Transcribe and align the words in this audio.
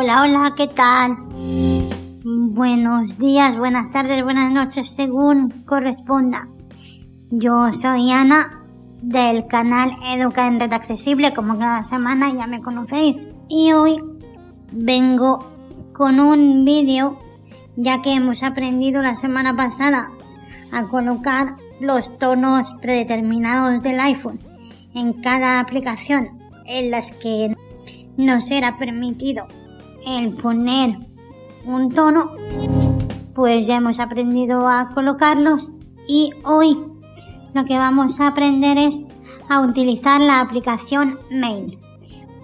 Hola, 0.00 0.22
hola, 0.22 0.54
¿qué 0.56 0.68
tal? 0.68 1.16
Buenos 2.22 3.18
días, 3.18 3.58
buenas 3.58 3.90
tardes, 3.90 4.22
buenas 4.22 4.52
noches, 4.52 4.90
según 4.90 5.50
corresponda. 5.66 6.46
Yo 7.32 7.72
soy 7.72 8.12
Ana 8.12 8.62
del 9.02 9.48
canal 9.48 9.90
Educa 10.06 10.46
en 10.46 10.60
Red 10.60 10.72
Accesible, 10.72 11.34
como 11.34 11.58
cada 11.58 11.82
semana 11.82 12.32
ya 12.32 12.46
me 12.46 12.60
conocéis. 12.60 13.26
Y 13.48 13.72
hoy 13.72 14.00
vengo 14.70 15.44
con 15.92 16.20
un 16.20 16.64
vídeo, 16.64 17.18
ya 17.74 18.00
que 18.00 18.12
hemos 18.12 18.44
aprendido 18.44 19.02
la 19.02 19.16
semana 19.16 19.56
pasada 19.56 20.12
a 20.70 20.84
colocar 20.84 21.56
los 21.80 22.20
tonos 22.20 22.72
predeterminados 22.74 23.82
del 23.82 23.98
iPhone 23.98 24.38
en 24.94 25.12
cada 25.14 25.58
aplicación 25.58 26.28
en 26.66 26.92
las 26.92 27.10
que 27.10 27.52
nos 28.16 28.48
era 28.52 28.76
permitido 28.76 29.48
el 30.06 30.32
poner 30.32 30.98
un 31.64 31.92
tono, 31.92 32.32
pues 33.34 33.66
ya 33.66 33.76
hemos 33.76 34.00
aprendido 34.00 34.68
a 34.68 34.90
colocarlos 34.94 35.72
y 36.08 36.32
hoy 36.44 36.76
lo 37.54 37.64
que 37.64 37.78
vamos 37.78 38.20
a 38.20 38.28
aprender 38.28 38.78
es 38.78 39.04
a 39.48 39.60
utilizar 39.60 40.20
la 40.20 40.40
aplicación 40.40 41.18
Mail. 41.30 41.78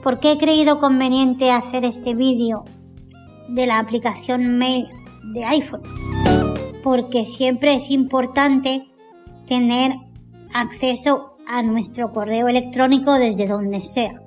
¿Por 0.02 0.20
qué 0.20 0.32
he 0.32 0.38
creído 0.38 0.80
conveniente 0.80 1.50
hacer 1.50 1.84
este 1.84 2.14
vídeo 2.14 2.64
de 3.48 3.66
la 3.66 3.78
aplicación 3.78 4.58
Mail 4.58 4.88
de 5.32 5.44
iPhone? 5.44 5.82
Porque 6.82 7.24
siempre 7.24 7.74
es 7.74 7.90
importante 7.90 8.86
tener 9.46 9.92
acceso 10.52 11.36
a 11.46 11.62
nuestro 11.62 12.10
correo 12.10 12.48
electrónico 12.48 13.14
desde 13.14 13.46
donde 13.46 13.82
sea. 13.82 14.20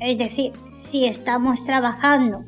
Es 0.00 0.18
decir, 0.18 0.52
si 0.82 1.06
estamos 1.06 1.64
trabajando 1.64 2.44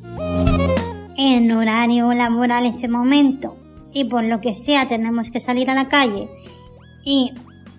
en 1.16 1.50
horario 1.52 2.12
laboral 2.12 2.66
ese 2.66 2.88
momento 2.88 3.56
y 3.92 4.04
por 4.04 4.24
lo 4.24 4.41
que 4.41 4.56
sea 4.56 4.86
tenemos 4.86 5.30
que 5.30 5.41
salir 5.41 5.70
a 5.70 5.74
la 5.74 5.88
calle 5.88 6.28
y 7.04 7.32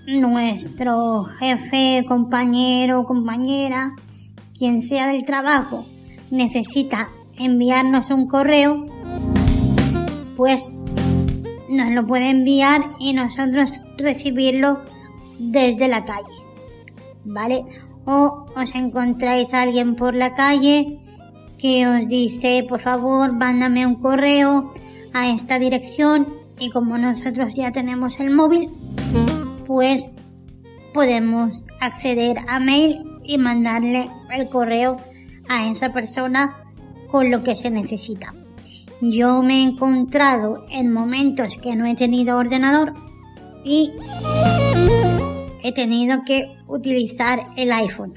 nuestro 0.07 1.23
jefe, 1.23 2.05
compañero, 2.07 3.05
compañera, 3.05 3.95
quien 4.57 4.81
sea 4.81 5.07
del 5.07 5.25
trabajo, 5.25 5.85
necesita 6.31 7.09
enviarnos 7.37 8.09
un 8.11 8.27
correo, 8.27 8.85
pues 10.37 10.63
nos 11.69 11.91
lo 11.91 12.05
puede 12.05 12.29
enviar 12.29 12.83
y 12.99 13.13
nosotros 13.13 13.73
recibirlo 13.97 14.81
desde 15.39 15.87
la 15.87 16.05
calle. 16.05 16.23
¿Vale? 17.25 17.65
O 18.05 18.45
os 18.55 18.75
encontráis 18.75 19.53
a 19.53 19.63
alguien 19.63 19.95
por 19.95 20.15
la 20.15 20.35
calle 20.35 20.99
que 21.57 21.87
os 21.87 22.07
dice, 22.07 22.65
por 22.67 22.79
favor, 22.79 23.33
mándame 23.33 23.85
un 23.85 23.95
correo 23.95 24.73
a 25.13 25.29
esta 25.29 25.57
dirección 25.59 26.27
y 26.59 26.69
como 26.69 26.97
nosotros 26.97 27.55
ya 27.55 27.71
tenemos 27.71 28.19
el 28.19 28.31
móvil, 28.31 28.69
pues 29.65 30.11
podemos 30.93 31.65
acceder 31.81 32.37
a 32.47 32.59
mail 32.59 33.01
y 33.23 33.37
mandarle 33.37 34.09
el 34.31 34.47
correo 34.49 34.97
a 35.49 35.67
esa 35.69 35.91
persona 35.91 36.55
con 37.07 37.31
lo 37.31 37.43
que 37.43 37.55
se 37.55 37.69
necesita. 37.69 38.33
Yo 39.01 39.41
me 39.41 39.59
he 39.59 39.63
encontrado 39.63 40.65
en 40.69 40.91
momentos 40.91 41.57
que 41.57 41.75
no 41.75 41.85
he 41.85 41.95
tenido 41.95 42.37
ordenador 42.37 42.93
y 43.63 43.91
he 45.65 45.73
tenido 45.73 46.23
que 46.23 46.55
utilizar 46.67 47.47
el 47.55 47.71
iPhone. 47.71 48.13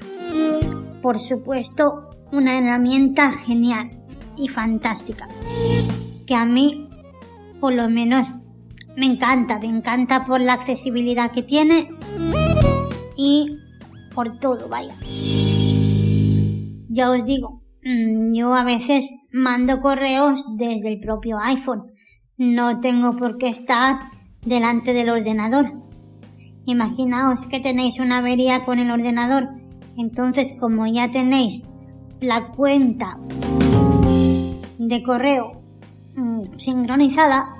Por 1.01 1.17
supuesto, 1.17 2.11
una 2.31 2.55
herramienta 2.55 3.31
genial 3.31 3.89
y 4.37 4.49
fantástica 4.49 5.27
que 6.27 6.35
a 6.35 6.45
mí 6.45 6.87
por 7.59 7.73
lo 7.73 7.89
menos 7.89 8.35
me 8.95 9.07
encanta, 9.07 9.57
me 9.57 9.65
encanta 9.65 10.25
por 10.25 10.41
la 10.41 10.53
accesibilidad 10.53 11.31
que 11.31 11.41
tiene 11.41 11.89
y 13.17 13.57
por 14.13 14.37
todo, 14.37 14.67
vaya. 14.69 14.93
Ya 16.87 17.09
os 17.09 17.25
digo, 17.25 17.63
mm, 17.83 18.31
yo 18.31 18.53
a 18.53 18.63
veces 18.63 19.09
mando 19.31 19.81
correos 19.81 20.45
desde 20.55 20.89
el 20.89 20.99
propio 20.99 21.39
iPhone. 21.39 21.93
No 22.37 22.79
tengo 22.79 23.15
por 23.17 23.39
qué 23.39 23.47
estar 23.47 23.97
delante 24.45 24.93
del 24.93 25.09
ordenador. 25.09 25.88
Imaginaos 26.69 27.47
que 27.47 27.59
tenéis 27.59 27.99
una 27.99 28.19
avería 28.19 28.63
con 28.63 28.77
el 28.77 28.91
ordenador. 28.91 29.49
Entonces, 29.97 30.53
como 30.59 30.85
ya 30.85 31.09
tenéis 31.09 31.63
la 32.21 32.49
cuenta 32.49 33.17
de 34.77 35.01
correo 35.01 35.63
mm, 36.15 36.43
sincronizada, 36.57 37.55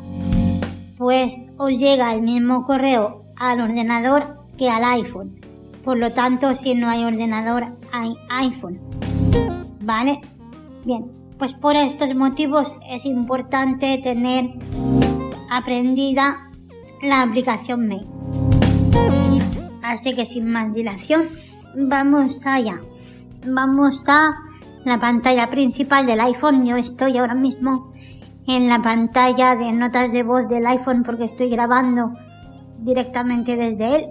pues 0.96 1.36
os 1.58 1.80
llega 1.80 2.14
el 2.14 2.22
mismo 2.22 2.68
correo 2.68 3.26
al 3.36 3.62
ordenador 3.62 4.46
que 4.60 4.70
al 4.70 4.84
iPhone. 4.84 5.40
Por 5.84 5.98
lo 5.98 6.12
tanto, 6.12 6.54
si 6.54 6.76
no 6.76 6.88
hay 6.88 7.04
ordenador, 7.04 7.66
hay 7.92 8.14
iPhone. 8.30 8.80
¿Vale? 9.82 10.22
Bien, 10.86 11.08
pues 11.40 11.56
por 11.56 11.76
estos 11.76 12.14
motivos 12.14 12.78
es 12.88 13.06
importante 13.06 13.98
tener 13.98 14.52
aprendida 15.50 16.52
la 17.02 17.24
aplicación 17.24 17.88
Mail. 17.88 18.19
Así 19.84 20.14
que 20.14 20.26
sin 20.26 20.52
más 20.52 20.74
dilación, 20.74 21.24
vamos 21.76 22.46
allá. 22.46 22.80
Vamos 23.46 24.08
a 24.08 24.34
la 24.86 25.00
pantalla 25.00 25.50
principal 25.50 26.06
del 26.06 26.22
iPhone. 26.22 26.66
Yo 26.66 26.78
estoy 26.78 27.18
ahora 27.18 27.36
mismo 27.36 27.92
en 28.48 28.70
la 28.70 28.82
pantalla 28.82 29.56
de 29.56 29.72
notas 29.72 30.12
de 30.12 30.24
voz 30.24 30.48
del 30.48 30.66
iPhone 30.68 31.04
porque 31.04 31.26
estoy 31.26 31.50
grabando 31.50 32.14
directamente 32.78 33.56
desde 33.56 33.96
él. 33.96 34.06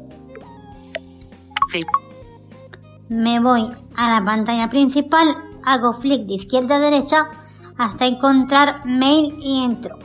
Me 3.08 3.40
voy 3.40 3.68
a 3.96 4.18
la 4.18 4.24
pantalla 4.24 4.68
principal, 4.68 5.36
hago 5.64 5.94
flick 5.94 6.26
de 6.26 6.34
izquierda 6.34 6.76
a 6.76 6.80
derecha 6.80 7.28
hasta 7.78 8.06
encontrar 8.06 8.84
mail 8.84 9.34
y 9.40 9.64
entro. 9.64 9.98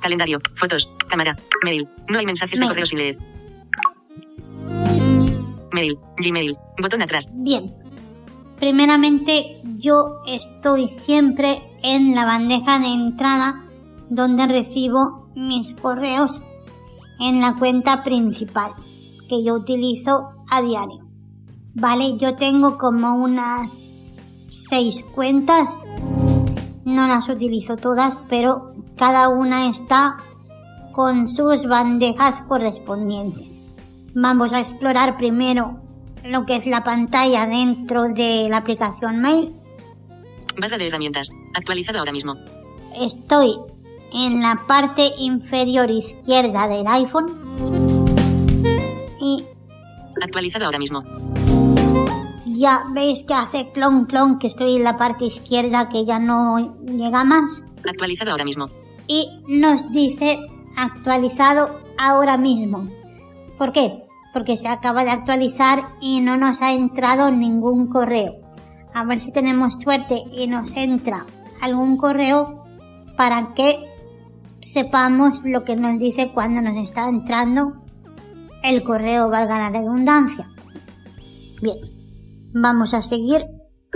Calendario, 0.00 0.40
fotos, 0.56 0.90
cámara, 1.08 1.36
mail. 1.62 1.88
No 2.08 2.18
hay 2.18 2.26
mensajes 2.26 2.58
de 2.58 2.66
correo 2.66 2.86
sin 2.86 2.98
leer. 2.98 3.33
Mail, 5.74 5.98
Gmail, 6.16 6.56
botón 6.80 7.02
atrás. 7.02 7.28
Bien. 7.32 7.74
Primeramente, 8.58 9.60
yo 9.76 10.20
estoy 10.26 10.88
siempre 10.88 11.62
en 11.82 12.14
la 12.14 12.24
bandeja 12.24 12.78
de 12.78 12.86
entrada 12.86 13.64
donde 14.08 14.46
recibo 14.46 15.28
mis 15.34 15.74
correos 15.74 16.40
en 17.20 17.40
la 17.40 17.56
cuenta 17.56 18.04
principal 18.04 18.70
que 19.28 19.42
yo 19.42 19.54
utilizo 19.54 20.30
a 20.50 20.62
diario. 20.62 21.04
Vale, 21.74 22.16
yo 22.16 22.36
tengo 22.36 22.78
como 22.78 23.16
unas 23.16 23.68
seis 24.48 25.04
cuentas. 25.14 25.80
No 26.84 27.08
las 27.08 27.28
utilizo 27.28 27.76
todas, 27.76 28.22
pero 28.28 28.72
cada 28.96 29.28
una 29.28 29.68
está 29.68 30.16
con 30.92 31.26
sus 31.26 31.66
bandejas 31.66 32.40
correspondientes. 32.42 33.63
Vamos 34.14 34.52
a 34.52 34.60
explorar 34.60 35.16
primero 35.16 35.80
lo 36.24 36.46
que 36.46 36.56
es 36.56 36.66
la 36.66 36.84
pantalla 36.84 37.46
dentro 37.46 38.04
de 38.08 38.46
la 38.48 38.58
aplicación 38.58 39.20
Mail. 39.20 39.50
Barra 40.58 40.78
de 40.78 40.86
herramientas. 40.86 41.30
Actualizado 41.54 41.98
ahora 41.98 42.12
mismo. 42.12 42.34
Estoy 42.98 43.56
en 44.12 44.40
la 44.40 44.60
parte 44.68 45.10
inferior 45.18 45.90
izquierda 45.90 46.68
del 46.68 46.86
iPhone 46.86 47.26
y 49.20 49.44
Actualizado 50.22 50.66
ahora 50.66 50.78
mismo. 50.78 51.02
ya 52.46 52.84
veis 52.92 53.24
que 53.24 53.34
hace 53.34 53.72
clon 53.72 54.04
clon 54.04 54.38
que 54.38 54.46
estoy 54.46 54.76
en 54.76 54.84
la 54.84 54.96
parte 54.96 55.24
izquierda 55.24 55.88
que 55.88 56.04
ya 56.04 56.20
no 56.20 56.76
llega 56.86 57.24
más 57.24 57.64
Actualizado 57.86 58.30
ahora 58.30 58.44
mismo. 58.44 58.68
y 59.08 59.28
nos 59.48 59.90
dice 59.90 60.38
actualizado 60.76 61.80
ahora 61.98 62.36
mismo. 62.36 62.88
¿Por 63.58 63.72
qué? 63.72 64.03
Porque 64.34 64.58
se 64.58 64.68
acaba 64.68 65.04
de 65.04 65.10
actualizar 65.10 65.86
y 66.00 66.20
no 66.20 66.36
nos 66.36 66.60
ha 66.60 66.74
entrado 66.74 67.30
ningún 67.30 67.88
correo. 67.88 68.34
A 68.92 69.04
ver 69.04 69.18
si 69.18 69.32
tenemos 69.32 69.80
suerte 69.80 70.22
y 70.30 70.46
nos 70.46 70.76
entra 70.76 71.24
algún 71.62 71.96
correo 71.96 72.64
para 73.16 73.54
que 73.54 73.82
sepamos 74.60 75.44
lo 75.44 75.64
que 75.64 75.76
nos 75.76 75.98
dice 75.98 76.32
cuando 76.32 76.60
nos 76.60 76.76
está 76.76 77.08
entrando 77.08 77.84
el 78.62 78.82
correo, 78.82 79.30
valga 79.30 79.58
la 79.58 79.70
redundancia. 79.70 80.48
Bien, 81.62 81.76
vamos 82.52 82.94
a 82.94 83.02
seguir. 83.02 83.44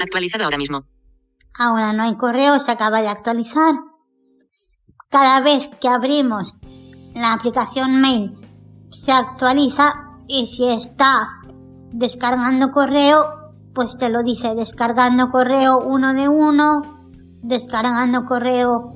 Actualizado 0.00 0.44
ahora 0.44 0.58
mismo. 0.58 0.84
Ahora 1.58 1.92
no 1.92 2.04
hay 2.04 2.16
correo, 2.16 2.58
se 2.58 2.70
acaba 2.70 3.00
de 3.00 3.08
actualizar. 3.08 3.74
Cada 5.08 5.40
vez 5.40 5.68
que 5.80 5.88
abrimos 5.88 6.54
la 7.14 7.32
aplicación 7.32 8.00
mail 8.00 8.38
se 8.90 9.10
actualiza 9.10 10.07
y 10.28 10.46
si 10.46 10.68
está 10.68 11.40
descargando 11.90 12.70
correo, 12.70 13.24
pues 13.74 13.96
te 13.96 14.10
lo 14.10 14.22
dice 14.22 14.54
descargando 14.54 15.30
correo 15.30 15.80
uno 15.80 16.14
de 16.14 16.28
uno, 16.28 16.82
descargando 17.42 18.26
correo 18.26 18.92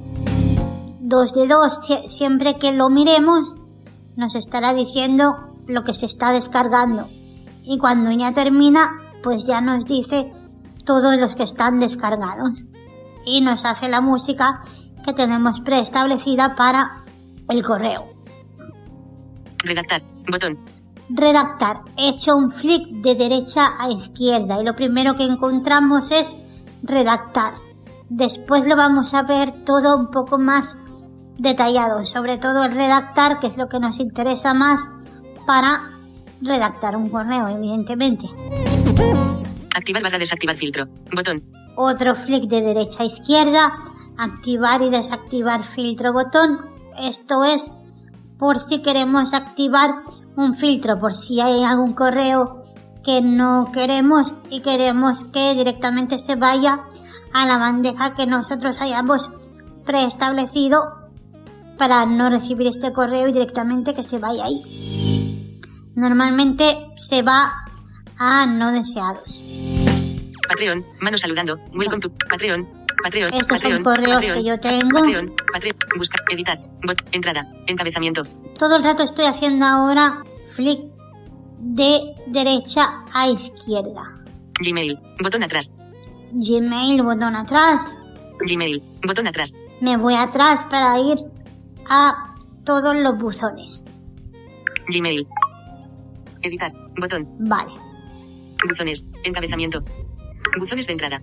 2 1.01 1.35
de 1.35 1.47
2, 1.47 1.81
siempre 2.09 2.59
que 2.59 2.73
lo 2.73 2.91
miremos 2.91 3.55
nos 4.17 4.35
estará 4.35 4.75
diciendo 4.75 5.55
lo 5.67 5.85
que 5.85 5.95
se 5.95 6.07
está 6.07 6.33
descargando. 6.33 7.07
Y 7.65 7.79
cuando 7.79 8.11
ya 8.11 8.33
termina, 8.33 8.99
pues 9.23 9.47
ya 9.47 9.61
nos 9.61 9.85
dice 9.85 10.33
todos 10.85 11.17
los 11.17 11.35
que 11.35 11.45
están 11.45 11.79
descargados. 11.81 12.65
Y 13.25 13.41
nos 13.41 13.65
hace 13.65 13.89
la 13.89 14.01
música 14.01 14.61
que 15.05 15.13
tenemos 15.13 15.61
preestablecida 15.61 16.57
para 16.57 17.03
el 17.49 17.65
correo. 17.65 18.05
Redactar. 19.65 20.03
Botón. 20.29 20.59
Redactar. 21.15 21.83
He 21.97 22.09
hecho 22.09 22.35
un 22.37 22.51
flick 22.51 22.89
de 23.03 23.15
derecha 23.15 23.71
a 23.79 23.91
izquierda 23.91 24.61
y 24.61 24.65
lo 24.65 24.75
primero 24.75 25.15
que 25.15 25.25
encontramos 25.25 26.11
es 26.11 26.35
redactar. 26.83 27.55
Después 28.09 28.67
lo 28.67 28.77
vamos 28.77 29.13
a 29.13 29.23
ver 29.23 29.53
todo 29.65 29.97
un 29.97 30.11
poco 30.11 30.39
más 30.39 30.77
detallado, 31.39 32.05
sobre 32.07 32.39
todo 32.39 32.65
el 32.65 32.75
redactar, 32.75 33.41
que 33.41 33.49
es 33.49 33.57
lo 33.57 33.69
que 33.69 33.79
nos 33.79 33.99
interesa 33.99 34.55
más 34.55 34.81
para 35.47 35.83
redactar 36.41 36.97
un 36.97 37.11
correo, 37.11 37.49
evidentemente. 37.49 38.27
Activar 39.75 40.03
barra 40.03 40.19
desactivar 40.19 40.57
filtro. 40.57 40.87
Botón. 41.15 41.43
Otro 41.77 42.15
flick 42.15 42.45
de 42.45 42.63
derecha 42.63 43.03
a 43.03 43.07
izquierda. 43.07 43.73
Activar 44.17 44.83
y 44.83 44.91
desactivar 44.91 45.63
filtro 45.63 46.13
botón. 46.13 46.61
Esto 46.99 47.45
es 47.45 47.71
por 48.39 48.59
si 48.59 48.83
queremos 48.83 49.35
activar 49.35 50.03
un 50.37 50.55
filtro, 50.55 50.99
por 50.99 51.15
si 51.15 51.41
hay 51.41 51.65
algún 51.65 51.93
correo 51.93 52.63
que 53.05 53.21
no 53.21 53.71
queremos 53.73 54.35
y 54.51 54.61
queremos 54.61 55.25
que 55.25 55.55
directamente 55.55 56.19
se 56.19 56.37
vaya 56.37 56.81
a 57.33 57.47
la 57.47 57.59
bandeja 57.59 58.15
que 58.15 58.27
nosotros 58.27 58.81
hayamos 58.81 59.31
preestablecido 59.85 60.81
para 61.79 62.07
no 62.07 62.31
recibir 62.31 62.69
este 62.69 62.93
correo 62.93 63.29
y 63.29 63.33
directamente 63.33 63.95
que 63.95 64.03
se 64.03 64.19
vaya 64.19 64.45
ahí. 64.45 64.63
Normalmente 65.95 66.79
se 66.97 67.23
va 67.23 67.53
a 68.19 68.47
no 68.47 68.73
deseados. 68.73 69.43
Patreon, 70.49 70.85
mano 71.01 71.19
saludando. 71.19 71.59
Welcome 71.73 72.01
to 72.01 72.11
Patreon. 72.29 72.82
Patreon. 73.03 73.35
Estos 73.35 73.49
Patreon, 73.49 73.75
son 73.75 73.85
correos 73.85 74.15
Patreon, 74.17 74.37
que 74.39 74.45
yo 74.45 74.61
tengo. 74.61 74.99
Patreon, 75.01 75.33
Patreon, 75.53 75.77
buscar, 75.97 76.21
editar, 76.31 76.59
bot, 76.87 76.99
entrada, 77.13 77.47
encabezamiento, 77.67 78.23
Todo 78.59 78.77
el 78.77 78.85
rato 78.85 79.03
estoy 79.03 79.25
haciendo 79.27 79.65
ahora 79.67 80.23
flick 80.55 80.81
de 81.59 82.01
derecha 82.29 83.05
a 83.13 83.29
izquierda. 83.29 84.15
Gmail, 84.61 84.99
botón 85.21 85.43
atrás, 85.43 85.71
Gmail, 86.33 87.03
botón 87.03 87.35
atrás. 87.37 87.95
Gmail, 88.41 88.83
botón 89.07 89.27
atrás, 89.27 89.53
Me 89.81 89.97
voy 89.97 90.15
atrás 90.15 90.61
para 90.71 90.99
ir 91.01 91.19
a 91.89 92.35
todos 92.65 92.97
los 92.97 93.19
buzones. 93.19 93.85
Gmail. 94.89 95.27
Editar, 96.43 96.73
botón, 97.01 97.27
Vale. 97.41 97.71
buzones, 98.69 99.05
encabezamiento, 99.25 99.83
buzones 100.59 100.87
de 100.87 100.93
entrada, 100.93 101.23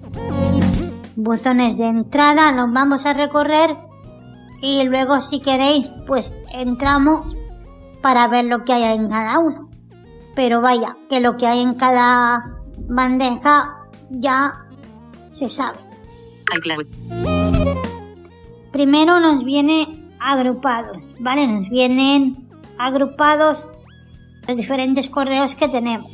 Buzones 1.16 1.78
de 1.78 1.88
entrada 1.88 2.52
los 2.52 2.72
vamos 2.72 3.06
a 3.06 3.14
recorrer 3.14 3.76
y 4.62 4.84
luego 4.84 5.22
si 5.22 5.40
queréis 5.40 5.92
pues 6.08 6.36
entramos 6.54 7.36
para 8.02 8.28
ver 8.28 8.46
lo 8.46 8.64
que 8.64 8.74
hay 8.74 8.96
en 8.96 9.10
cada 9.10 9.40
uno. 9.40 9.70
Pero 10.36 10.62
vaya, 10.62 10.96
que 11.10 11.20
lo 11.20 11.38
que 11.38 11.48
hay 11.48 11.62
en 11.62 11.74
cada 11.74 12.58
bandeja 12.88 13.88
ya 14.10 14.66
se 15.34 15.50
sabe. 15.50 15.80
iCloud, 16.56 16.88
Primero 18.72 19.20
nos 19.20 19.44
viene 19.44 20.08
agrupados, 20.20 21.16
¿vale? 21.20 21.48
Nos 21.48 21.70
vienen 21.70 22.50
agrupados 22.78 23.68
los 24.48 24.58
diferentes 24.58 25.10
correos 25.10 25.56
que 25.56 25.68
tenemos. 25.68 26.12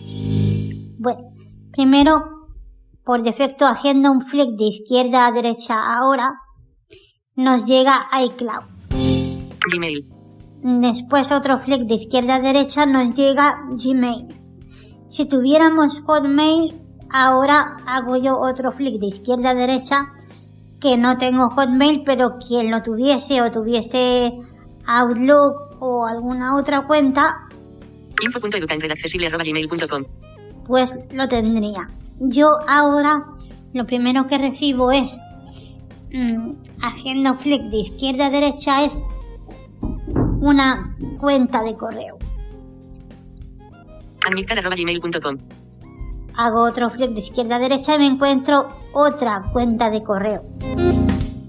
Bueno, 0.98 1.30
primero, 1.72 2.35
por 3.06 3.22
defecto, 3.22 3.68
haciendo 3.68 4.12
un 4.12 4.22
flick 4.22 4.58
de 4.58 4.66
izquierda 4.66 5.28
a 5.28 5.32
derecha 5.32 5.96
ahora, 5.96 6.34
nos 7.36 7.66
llega 7.66 8.08
iCloud. 8.26 8.64
Gmail, 9.72 10.10
Después 10.64 11.32
otro 11.32 11.60
flick 11.60 11.82
de 11.82 11.94
izquierda 11.96 12.38
a 12.38 12.40
derecha 12.40 12.88
nos 12.88 13.14
llega 13.14 13.66
Gmail. 13.70 14.26
Si 15.08 15.30
tuviéramos 15.30 16.02
Hotmail, 16.02 16.74
ahora 17.12 17.78
hago 17.86 18.18
yo 18.18 18.40
otro 18.40 18.72
flick 18.72 19.00
de 19.00 19.06
izquierda 19.06 19.52
a 19.52 19.54
derecha 19.54 20.12
que 20.80 20.98
no 20.98 21.20
tengo 21.20 21.52
Hotmail, 21.52 22.02
pero 22.04 22.38
quien 22.40 22.72
lo 22.72 22.82
tuviese 22.82 23.42
o 23.44 23.52
tuviese 23.52 24.34
Outlook 24.88 25.78
o 25.80 26.08
alguna 26.08 26.56
otra 26.56 26.88
cuenta, 26.88 27.48
pues 30.66 30.96
lo 31.14 31.28
tendría. 31.28 31.88
Yo 32.20 32.58
ahora 32.68 33.26
lo 33.74 33.86
primero 33.86 34.28
que 34.28 34.38
recibo 34.38 34.92
es 34.92 35.18
mm, 36.14 36.52
haciendo 36.82 37.36
flick 37.36 37.64
de 37.64 37.78
izquierda 37.78 38.28
a 38.28 38.30
derecha 38.30 38.84
es 38.84 38.98
una 40.40 40.96
cuenta 41.20 41.64
de 41.64 41.76
correo. 41.76 42.18
admitcar.gmail.com, 44.26 45.38
Hago 46.38 46.64
otro 46.64 46.90
flick 46.90 47.12
de 47.12 47.20
izquierda 47.20 47.58
a 47.58 47.60
derecha 47.60 47.96
y 47.96 48.00
me 48.00 48.08
encuentro 48.08 48.70
otra 48.94 49.44
cuenta 49.54 49.90
de 49.90 50.04
correo. 50.04 50.44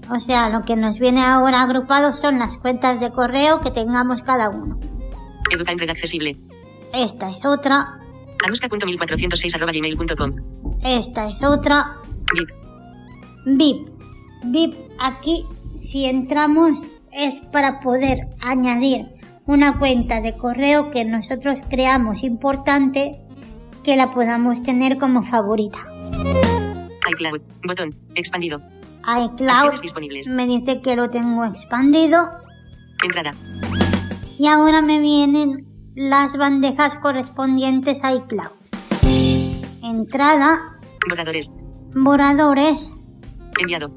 O 0.09 0.19
sea, 0.19 0.49
lo 0.49 0.63
que 0.63 0.75
nos 0.75 0.99
viene 0.99 1.21
ahora 1.21 1.61
agrupado 1.61 2.13
son 2.13 2.39
las 2.39 2.57
cuentas 2.57 2.99
de 2.99 3.11
correo 3.11 3.59
que 3.61 3.71
tengamos 3.71 4.21
cada 4.21 4.49
uno. 4.49 4.79
educaenredaccesible, 5.51 6.37
Esta 6.93 7.29
es 7.29 7.45
otra, 7.45 7.99
anuska.1406.gmail.com, 8.45 10.35
esta 10.83 11.27
es 11.27 11.43
otra, 11.43 11.97
VIP, 12.33 12.49
VIP. 13.45 13.87
VIP 14.45 14.75
aquí, 14.99 15.45
si 15.81 16.05
entramos, 16.05 16.89
es 17.11 17.41
para 17.41 17.79
poder 17.79 18.27
añadir 18.41 19.07
una 19.45 19.79
cuenta 19.79 20.21
de 20.21 20.37
correo 20.37 20.91
que 20.91 21.05
nosotros 21.05 21.63
creamos 21.69 22.23
importante 22.23 23.21
que 23.83 23.95
la 23.95 24.11
podamos 24.11 24.63
tener 24.63 24.97
como 24.97 25.23
favorita. 25.23 25.79
iCloud, 27.09 27.41
botón, 27.65 27.95
expandido, 28.15 28.61
iCloud 29.01 29.79
disponibles. 29.81 30.27
me 30.29 30.45
dice 30.45 30.81
que 30.81 30.95
lo 30.95 31.09
tengo 31.09 31.45
expandido 31.45 32.29
entrada, 33.03 33.33
y 34.37 34.47
ahora 34.47 34.81
me 34.81 34.99
vienen 34.99 35.65
las 35.95 36.37
bandejas 36.37 36.97
correspondientes 36.97 38.03
a 38.03 38.13
iCloud. 38.13 38.56
Entrada, 39.87 40.77
borradores, 41.07 41.49
borradores, 41.95 42.91
enviado, 43.57 43.89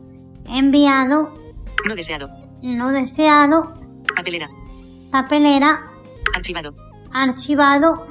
enviado, 0.47 1.35
no 1.85 1.97
deseado, 1.97 2.31
no 2.63 2.93
deseado, 2.93 3.75
papelera, 4.15 4.49
papelera, 5.11 5.91
archivado, 6.33 6.77
archivado. 7.13 8.07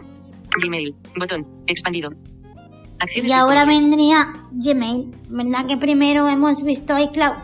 Gmail, 0.61 0.93
botón, 1.17 1.47
expandido, 1.67 2.09
acciones 2.99 3.31
y 3.31 3.33
ahora 3.33 3.63
vendría 3.63 4.33
Gmail. 4.51 5.15
¿Verdad 5.29 5.65
que 5.65 5.77
primero 5.77 6.27
hemos 6.27 6.61
visto 6.61 6.99
iCloud? 6.99 7.37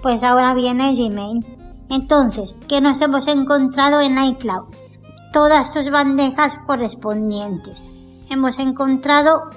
Pues 0.00 0.22
ahora 0.22 0.54
viene 0.54 0.94
Gmail. 0.94 1.44
Entonces, 1.90 2.58
¿qué 2.66 2.80
nos 2.80 3.02
hemos 3.02 3.28
encontrado 3.28 4.00
en 4.00 4.16
iCloud? 4.16 4.72
Todas 5.34 5.70
sus 5.70 5.90
bandejas 5.90 6.56
correspondientes. 6.66 7.84
Hemos 8.30 8.58
encontrado 8.58 9.50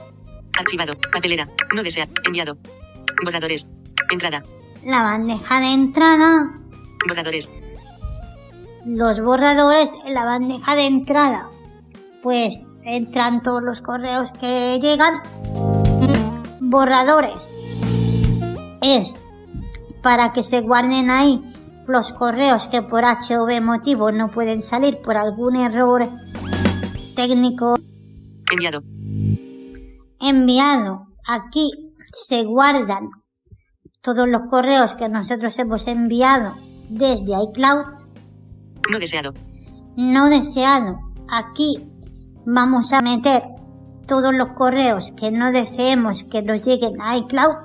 Archivado. 0.59 0.93
Papelera. 1.11 1.47
No 1.73 1.81
deseado. 1.81 2.11
Enviado. 2.25 2.57
Borradores. 3.23 3.67
Entrada. 4.11 4.43
la 4.83 5.03
bandeja 5.03 5.59
de 5.59 5.67
entrada, 5.67 6.59
Borradores. 7.07 7.49
los 8.85 9.21
borradores 9.21 9.91
en 10.05 10.13
la 10.13 10.25
bandeja 10.25 10.75
de 10.75 10.85
entrada. 10.85 11.49
Pues 12.23 12.61
entran 12.83 13.41
todos 13.41 13.61
los 13.63 13.81
correos 13.81 14.31
que 14.33 14.79
llegan. 14.81 15.21
Borradores. 16.59 17.49
Es 18.81 19.19
para 20.01 20.33
que 20.33 20.43
se 20.43 20.61
guarden 20.61 21.09
ahí 21.09 21.41
los 21.87 22.11
correos 22.13 22.67
que 22.67 22.81
por 22.81 23.03
H 23.05 23.37
o 23.37 23.45
B 23.45 23.61
motivo 23.61 24.11
no 24.11 24.29
pueden 24.29 24.61
salir 24.61 24.97
por 25.01 25.17
algún 25.17 25.55
error 25.55 26.07
técnico 27.15 27.75
Enviado. 28.51 28.81
Enviado. 30.19 31.07
Aquí 31.27 31.71
se 32.11 32.43
guardan 32.43 33.09
todos 34.01 34.27
los 34.27 34.43
correos 34.49 34.95
que 34.95 35.09
nosotros 35.09 35.57
hemos 35.59 35.87
enviado 35.87 36.53
desde 36.89 37.33
iCloud 37.43 37.85
No 38.89 38.99
deseado. 38.99 39.33
no 39.95 40.29
deseado. 40.29 40.99
Aquí 41.31 41.77
vamos 42.45 42.93
a 42.93 43.01
meter 43.01 43.43
todos 44.07 44.33
los 44.33 44.51
correos 44.51 45.11
que 45.15 45.29
no 45.31 45.51
deseemos 45.51 46.23
que 46.23 46.41
nos 46.41 46.61
lleguen 46.63 46.99
a 47.01 47.15
iCloud. 47.17 47.55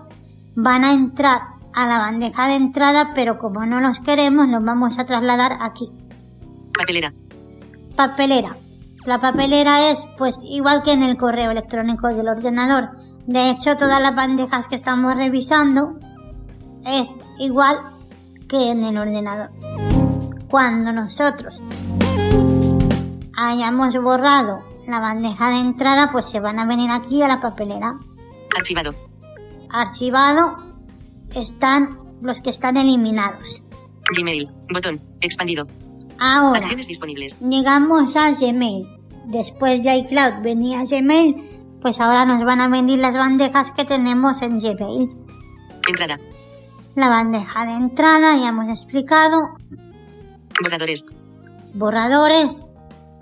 Van 0.56 0.84
a 0.84 0.92
entrar 0.92 1.40
a 1.74 1.86
la 1.86 1.98
bandeja 1.98 2.46
de 2.48 2.56
entrada, 2.56 3.12
pero 3.14 3.38
como 3.38 3.64
no 3.66 3.80
los 3.80 3.98
queremos, 4.00 4.48
los 4.48 4.62
vamos 4.62 4.98
a 4.98 5.06
trasladar 5.06 5.56
aquí. 5.60 5.90
Papelera. 6.76 7.14
Papelera. 7.96 8.56
La 9.06 9.18
papelera 9.18 9.90
es 9.90 10.06
pues 10.16 10.38
igual 10.44 10.82
que 10.82 10.92
en 10.92 11.02
el 11.02 11.18
correo 11.18 11.50
electrónico 11.50 12.08
del 12.08 12.28
ordenador. 12.28 12.90
De 13.26 13.50
hecho, 13.50 13.76
todas 13.76 14.00
las 14.00 14.14
bandejas 14.14 14.66
que 14.66 14.76
estamos 14.76 15.14
revisando 15.14 15.98
es 16.86 17.08
igual 17.38 17.76
que 18.48 18.70
en 18.70 18.84
el 18.84 18.96
ordenador. 18.96 19.50
Cuando 20.48 20.92
nosotros 20.92 21.60
hayamos 23.36 23.94
borrado 24.02 24.62
la 24.86 25.00
bandeja 25.00 25.50
de 25.50 25.60
entrada, 25.60 26.10
pues 26.12 26.26
se 26.26 26.40
van 26.40 26.58
a 26.58 26.66
venir 26.66 26.90
aquí 26.90 27.22
a 27.22 27.28
la 27.28 27.40
papelera. 27.40 27.98
Archivado. 28.56 28.90
Archivado 29.70 30.56
están 31.34 31.98
los 32.22 32.40
que 32.40 32.50
están 32.50 32.76
eliminados. 32.76 33.62
Gmail. 34.16 34.50
Botón. 34.72 35.00
Expandido. 35.20 35.66
Ahora 36.18 36.60
Acciones 36.60 36.86
disponibles. 36.86 37.38
llegamos 37.40 38.16
a 38.16 38.30
Gmail. 38.30 38.86
Después 39.26 39.82
de 39.82 39.96
iCloud 39.96 40.42
venía 40.42 40.84
Gmail, 40.84 41.34
pues 41.80 42.00
ahora 42.00 42.24
nos 42.24 42.44
van 42.44 42.60
a 42.60 42.68
venir 42.68 42.98
las 42.98 43.14
bandejas 43.14 43.70
que 43.72 43.84
tenemos 43.84 44.42
en 44.42 44.60
Gmail. 44.60 45.10
Entrada. 45.88 46.18
La 46.94 47.08
bandeja 47.08 47.66
de 47.66 47.72
entrada, 47.72 48.36
ya 48.36 48.48
hemos 48.48 48.68
explicado. 48.68 49.56
Borradores. 50.62 51.04
Borradores, 51.74 52.66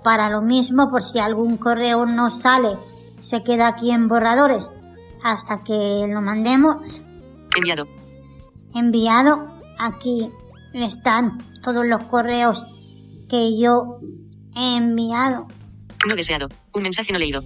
para 0.03 0.29
lo 0.29 0.41
mismo, 0.41 0.89
por 0.89 1.01
si 1.03 1.19
algún 1.19 1.57
correo 1.57 2.05
no 2.05 2.29
sale, 2.29 2.77
se 3.19 3.43
queda 3.43 3.67
aquí 3.67 3.89
en 3.89 4.07
borradores 4.07 4.69
hasta 5.23 5.63
que 5.63 6.05
lo 6.07 6.21
mandemos. 6.21 7.01
Enviado. 7.55 7.87
Enviado, 8.75 9.47
aquí 9.79 10.29
están 10.73 11.39
todos 11.63 11.85
los 11.85 12.03
correos 12.03 12.63
que 13.33 13.57
yo 13.57 13.97
he 14.55 14.77
enviado. 14.77 15.47
No 16.07 16.15
deseado. 16.15 16.49
Un 16.71 16.83
mensaje 16.83 17.11
no 17.11 17.17
leído. 17.17 17.43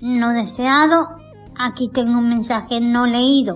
No 0.00 0.32
deseado, 0.32 1.10
aquí 1.56 1.88
tengo 1.88 2.18
un 2.18 2.28
mensaje 2.28 2.80
no 2.80 3.06
leído 3.06 3.54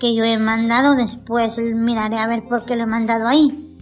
que 0.00 0.14
yo 0.14 0.24
he 0.24 0.38
mandado, 0.38 0.96
después 0.96 1.58
miraré 1.58 2.18
a 2.18 2.26
ver 2.26 2.44
por 2.44 2.64
qué 2.64 2.76
lo 2.76 2.84
he 2.84 2.86
mandado 2.86 3.28
ahí. 3.28 3.76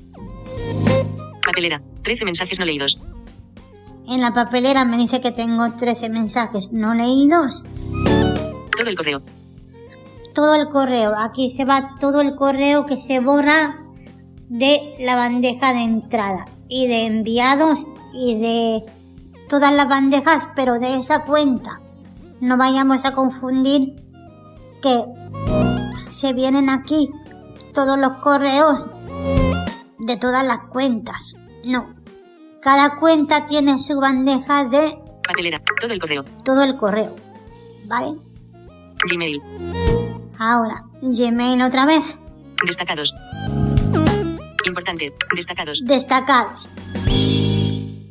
Papelera. 1.47 1.81
13 2.03 2.25
mensajes 2.25 2.59
no 2.59 2.65
leídos. 2.65 2.99
En 4.09 4.21
la 4.21 4.35
papelera 4.35 4.85
me 4.85 4.99
dice 4.99 5.21
que 5.21 5.31
tengo 5.31 5.71
13 5.71 6.09
mensajes 6.09 6.73
no 6.73 6.95
leídos. 6.95 7.65
Todo 8.77 8.91
el 8.91 8.97
correo. 8.97 9.23
Todo 10.35 10.55
el 10.57 10.69
correo, 10.69 11.13
aquí 11.17 11.49
se 11.49 11.65
va 11.65 11.95
todo 12.01 12.23
el 12.23 12.35
correo 12.35 12.87
que 12.87 13.01
se 13.01 13.21
borra 13.21 13.87
de 14.51 14.97
la 14.99 15.15
bandeja 15.15 15.73
de 15.73 15.81
entrada 15.81 16.45
y 16.69 16.89
de 16.89 17.07
enviados 17.07 17.87
y 18.13 18.39
de 18.39 18.85
todas 19.49 19.73
las 19.73 19.89
bandejas, 19.89 20.49
pero 20.55 20.79
de 20.79 20.97
esa 20.97 21.23
cuenta. 21.23 21.81
No 22.41 22.57
vayamos 22.57 23.05
a 23.05 23.13
confundir 23.13 23.95
que 24.83 25.05
se 26.11 26.33
vienen 26.33 26.69
aquí 26.69 27.11
todos 27.73 27.99
los 27.99 28.15
correos 28.19 28.87
de 29.99 30.17
todas 30.17 30.45
las 30.45 30.61
cuentas. 30.69 31.37
No. 31.65 31.95
Cada 32.61 32.99
cuenta 32.99 33.47
tiene 33.47 33.79
su 33.79 34.01
bandeja 34.01 34.65
de 34.65 34.99
Papelera. 35.27 35.63
Todo 35.81 35.93
el 35.93 36.01
correo. 36.01 36.25
todo 36.45 36.63
el 36.65 36.77
correo. 36.77 37.15
¿Vale? 37.87 38.17
Gmail. 39.09 39.41
Ahora, 40.39 40.85
Gmail 41.03 41.63
otra 41.63 41.87
vez. 41.87 42.19
Destacados. 42.67 43.15
Importante. 44.71 45.13
Destacados. 45.35 45.83
Destacados. 45.85 46.69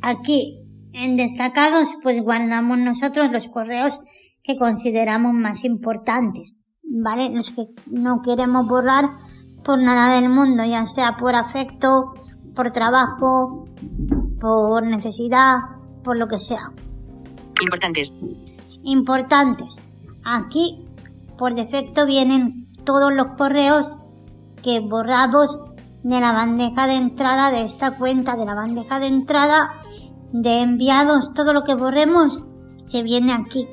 Aquí, 0.02 0.60
en 0.92 1.16
destacados, 1.16 1.96
pues 2.02 2.22
guardamos 2.22 2.78
nosotros 2.78 3.32
los 3.32 3.46
correos 3.48 3.98
que 4.42 4.56
consideramos 4.56 5.32
más 5.32 5.64
importantes. 5.64 6.58
¿Vale? 6.82 7.30
Los 7.30 7.50
que 7.50 7.66
no 7.86 8.20
queremos 8.20 8.66
borrar 8.66 9.10
por 9.64 9.80
nada 9.80 10.14
del 10.20 10.28
mundo, 10.28 10.64
ya 10.64 10.86
sea 10.86 11.16
por 11.16 11.34
afecto, 11.34 12.14
por 12.54 12.72
trabajo, 12.72 13.64
por 14.40 14.84
necesidad, 14.84 15.58
por 16.02 16.18
lo 16.18 16.28
que 16.28 16.40
sea. 16.40 16.70
Importantes. 17.62 18.12
Importantes. 18.82 19.82
Aquí, 20.24 20.84
por 21.38 21.54
defecto, 21.54 22.06
vienen 22.06 22.66
todos 22.84 23.12
los 23.14 23.28
correos 23.38 24.00
que 24.62 24.80
borramos 24.80 25.58
de 26.02 26.20
la 26.20 26.32
bandeja 26.32 26.86
de 26.86 26.94
entrada 26.94 27.50
de 27.50 27.62
esta 27.62 27.96
cuenta, 27.96 28.36
de 28.36 28.46
la 28.46 28.54
bandeja 28.54 28.98
de 28.98 29.06
entrada 29.06 29.70
de 30.32 30.60
enviados, 30.60 31.34
todo 31.34 31.52
lo 31.52 31.64
que 31.64 31.74
borremos 31.74 32.44
se 32.78 33.02
viene 33.02 33.32
aquí. 33.32 33.66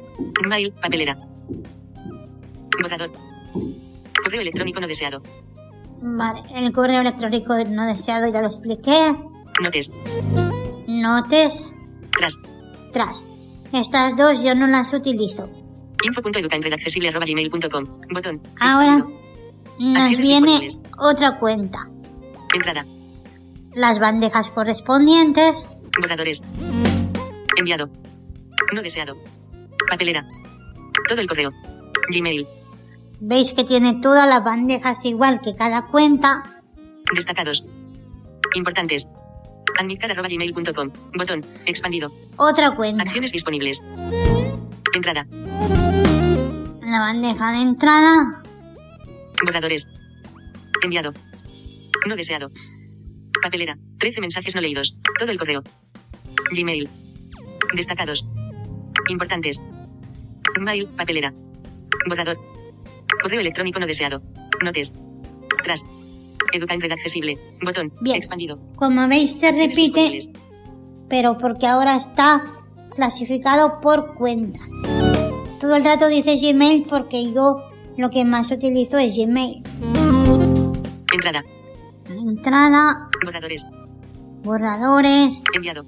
Mail. 0.47 0.73
Papelera. 0.73 1.17
Borrador. 2.81 3.11
Correo 4.23 4.41
electrónico 4.41 4.79
no 4.79 4.87
deseado. 4.87 5.21
Vale, 6.01 6.41
el 6.53 6.71
correo 6.71 7.01
electrónico 7.01 7.55
no 7.69 7.85
deseado 7.85 8.27
ya 8.31 8.41
lo 8.41 8.47
expliqué. 8.47 9.15
Notes. 9.61 9.91
Notes, 10.87 11.65
Tras. 12.17 12.37
tras. 12.93 13.23
Estas 13.73 14.15
dos 14.15 14.43
yo 14.43 14.55
no 14.55 14.67
las 14.67 14.93
utilizo. 14.93 15.49
Info.educaenredaccesible.gmail.com. 16.03 17.85
Botón. 18.13 18.41
Ahora 18.59 19.05
nos 19.79 20.17
viene 20.17 20.67
otra 20.97 21.37
cuenta. 21.39 21.89
Entrada. 22.53 22.85
Las 23.73 23.99
bandejas 23.99 24.49
correspondientes, 24.49 25.65
Borradores. 25.99 26.41
Enviado. 27.57 27.89
No 28.73 28.81
deseado. 28.81 29.15
Papelera. 29.89 30.25
Todo 31.07 31.21
el 31.21 31.27
correo. 31.27 31.51
Gmail. 32.09 32.47
veis 33.19 33.51
que 33.51 33.63
tiene 33.63 33.99
todas 34.01 34.27
las 34.29 34.43
bandejas 34.43 35.03
igual 35.05 35.41
que 35.41 35.55
cada 35.55 35.87
cuenta. 35.87 36.43
Destacados. 37.13 37.65
Importantes. 38.55 39.07
admitcar.gmail.com. 39.79 40.91
Botón. 41.17 41.45
Expandido. 41.65 42.11
Otra 42.35 42.71
cuenta. 42.75 43.03
Acciones 43.03 43.31
disponibles. 43.31 43.81
Entrada. 44.93 45.27
La 46.81 46.99
bandeja 46.99 47.51
de 47.51 47.61
entrada, 47.61 48.41
Borradores. 49.43 49.87
Enviado. 50.83 51.13
No 52.07 52.15
deseado. 52.15 52.51
Papelera. 53.43 53.77
13 53.99 54.21
mensajes 54.21 54.55
no 54.55 54.61
leídos. 54.61 54.95
Todo 55.19 55.29
el 55.29 55.37
correo. 55.37 55.61
Gmail. 56.53 56.87
Destacados. 57.75 58.25
Importantes. 59.09 59.61
Mail. 60.57 60.87
Papelera. 60.95 61.33
Borrador. 62.07 62.37
Correo 63.21 63.41
electrónico 63.41 63.81
no 63.81 63.87
deseado. 63.87 64.21
Notes. 64.63 64.93
Tras. 65.65 65.85
Educa 66.53 66.75
en 66.75 66.79
red 66.79 66.93
accesible. 66.93 67.37
Botón. 67.61 67.91
Bien. 67.99 68.15
Expandido. 68.15 68.57
como 68.77 69.05
veis, 69.09 69.37
se 69.37 69.51
repite, 69.51 70.19
pero 71.09 71.37
porque 71.37 71.67
ahora 71.67 71.97
está 71.97 72.45
clasificado 72.95 73.81
por 73.81 74.15
cuentas. 74.15 74.65
Todo 75.59 75.75
el 75.75 75.83
rato 75.83 76.07
dice 76.07 76.37
Gmail 76.37 76.85
porque 76.89 77.33
yo 77.33 77.69
lo 77.97 78.09
que 78.09 78.23
más 78.23 78.49
utilizo 78.49 78.97
es 78.97 79.17
Gmail. 79.17 79.61
Entrada. 81.11 81.43
Entrada, 82.09 83.09
Borradores. 83.25 83.65
borradores, 84.43 85.41
Enviado. 85.53 85.85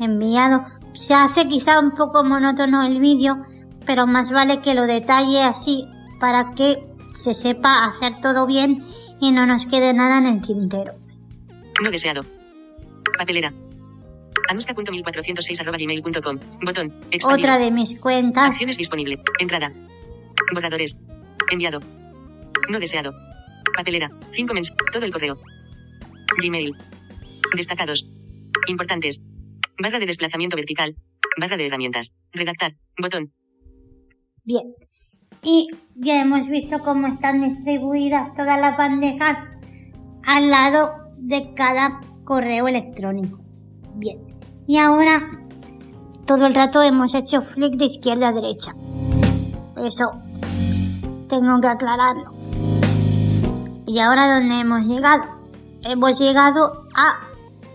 enviado. 0.00 0.64
Se 0.94 1.14
hace 1.14 1.46
quizá 1.48 1.78
un 1.80 1.90
poco 1.92 2.22
monótono 2.24 2.82
el 2.84 3.00
vídeo, 3.00 3.44
pero 3.84 4.06
más 4.06 4.30
vale 4.30 4.60
que 4.60 4.74
lo 4.74 4.86
detalle 4.86 5.42
así 5.42 5.86
para 6.20 6.52
que 6.52 6.82
se 7.14 7.34
sepa 7.34 7.84
hacer 7.86 8.20
todo 8.22 8.46
bien 8.46 8.84
y 9.20 9.32
no 9.32 9.46
nos 9.46 9.66
quede 9.66 9.92
nada 9.92 10.18
en 10.18 10.26
el 10.26 10.42
tintero. 10.42 10.92
No 11.82 11.90
deseado. 11.90 12.22
Papelera. 13.18 13.52
anuska.1406.gmail.com. 14.48 16.38
Botón. 16.64 16.92
Expandido. 17.10 17.28
Otra 17.48 17.58
de 17.58 17.70
mis 17.70 17.98
cuentas, 17.98 18.50
Acciones 18.50 18.76
disponible. 18.76 19.20
Entrada. 19.38 19.72
Borradores. 20.52 20.96
Enviado. 21.50 21.80
No 22.68 22.78
deseado. 22.78 23.12
Papelera. 23.76 24.10
5 24.32 24.54
mens. 24.54 24.72
Todo 24.92 25.04
el 25.04 25.12
correo. 25.12 25.38
Gmail. 26.40 26.74
Destacados. 27.56 28.06
Importantes. 28.68 29.22
Barra 29.78 29.98
de 29.98 30.06
desplazamiento 30.06 30.56
vertical. 30.56 30.96
Barra 31.38 31.56
de 31.56 31.66
herramientas. 31.66 32.14
Redactar. 32.32 32.76
Botón. 33.00 33.32
Bien. 34.44 34.74
Y 35.42 35.68
ya 35.96 36.22
hemos 36.22 36.48
visto 36.48 36.78
cómo 36.78 37.06
están 37.06 37.42
distribuidas 37.42 38.34
todas 38.34 38.60
las 38.60 38.76
bandejas 38.76 39.46
al 40.26 40.50
lado 40.50 40.92
de 41.18 41.52
cada 41.54 42.00
correo 42.24 42.68
electrónico. 42.68 43.40
Bien. 43.94 44.18
Y 44.66 44.78
ahora 44.78 45.28
todo 46.26 46.46
el 46.46 46.54
rato 46.54 46.82
hemos 46.82 47.14
hecho 47.14 47.42
flick 47.42 47.74
de 47.74 47.86
izquierda 47.86 48.28
a 48.28 48.32
derecha. 48.32 48.72
Eso 49.76 50.22
tengo 51.28 51.60
que 51.60 51.68
aclararlo. 51.68 52.33
¿Y 53.94 54.00
ahora 54.00 54.26
dónde 54.26 54.58
hemos 54.58 54.84
llegado? 54.88 55.22
Hemos 55.84 56.18
llegado 56.18 56.88
a 56.96 57.20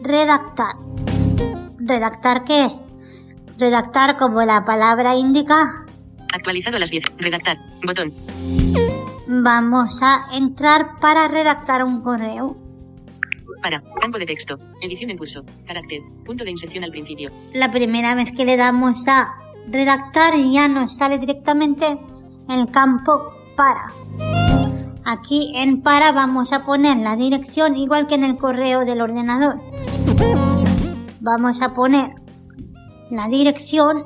redactar. 0.01 0.75
¿Redactar 1.77 2.43
qué 2.43 2.65
es? 2.65 2.73
Redactar 3.57 4.17
como 4.17 4.41
la 4.41 4.65
palabra 4.65 5.15
indica. 5.15 5.85
Actualizado 6.33 6.75
a 6.75 6.81
las 6.81 6.89
10. 6.89 7.05
Redactar. 7.19 7.57
Botón. 7.85 8.11
Vamos 9.29 9.99
a 10.01 10.25
entrar 10.33 10.99
para 10.99 11.29
redactar 11.29 11.85
un 11.85 12.01
correo. 12.01 12.57
Para. 13.61 13.81
Campo 14.01 14.19
de 14.19 14.25
texto. 14.25 14.59
Edición 14.81 15.11
en 15.11 15.17
curso. 15.17 15.45
Carácter. 15.65 16.01
Punto 16.25 16.43
de 16.43 16.51
inserción 16.51 16.83
al 16.83 16.91
principio. 16.91 17.29
La 17.53 17.71
primera 17.71 18.13
vez 18.13 18.33
que 18.33 18.43
le 18.43 18.57
damos 18.57 19.07
a 19.07 19.35
redactar 19.69 20.33
ya 20.35 20.67
nos 20.67 20.97
sale 20.97 21.17
directamente 21.17 21.97
el 22.49 22.69
campo 22.69 23.31
para. 23.55 23.93
Aquí 25.11 25.53
en 25.55 25.81
para 25.81 26.11
vamos 26.11 26.53
a 26.53 26.65
poner 26.65 26.97
la 26.97 27.15
dirección 27.15 27.75
igual 27.75 28.05
que 28.05 28.13
en 28.13 28.23
el 28.23 28.37
correo 28.37 28.85
del 28.85 29.01
ordenador. 29.01 29.59
Vamos 31.19 31.63
a 31.63 31.73
poner 31.73 32.11
la 33.09 33.27
dirección 33.27 34.03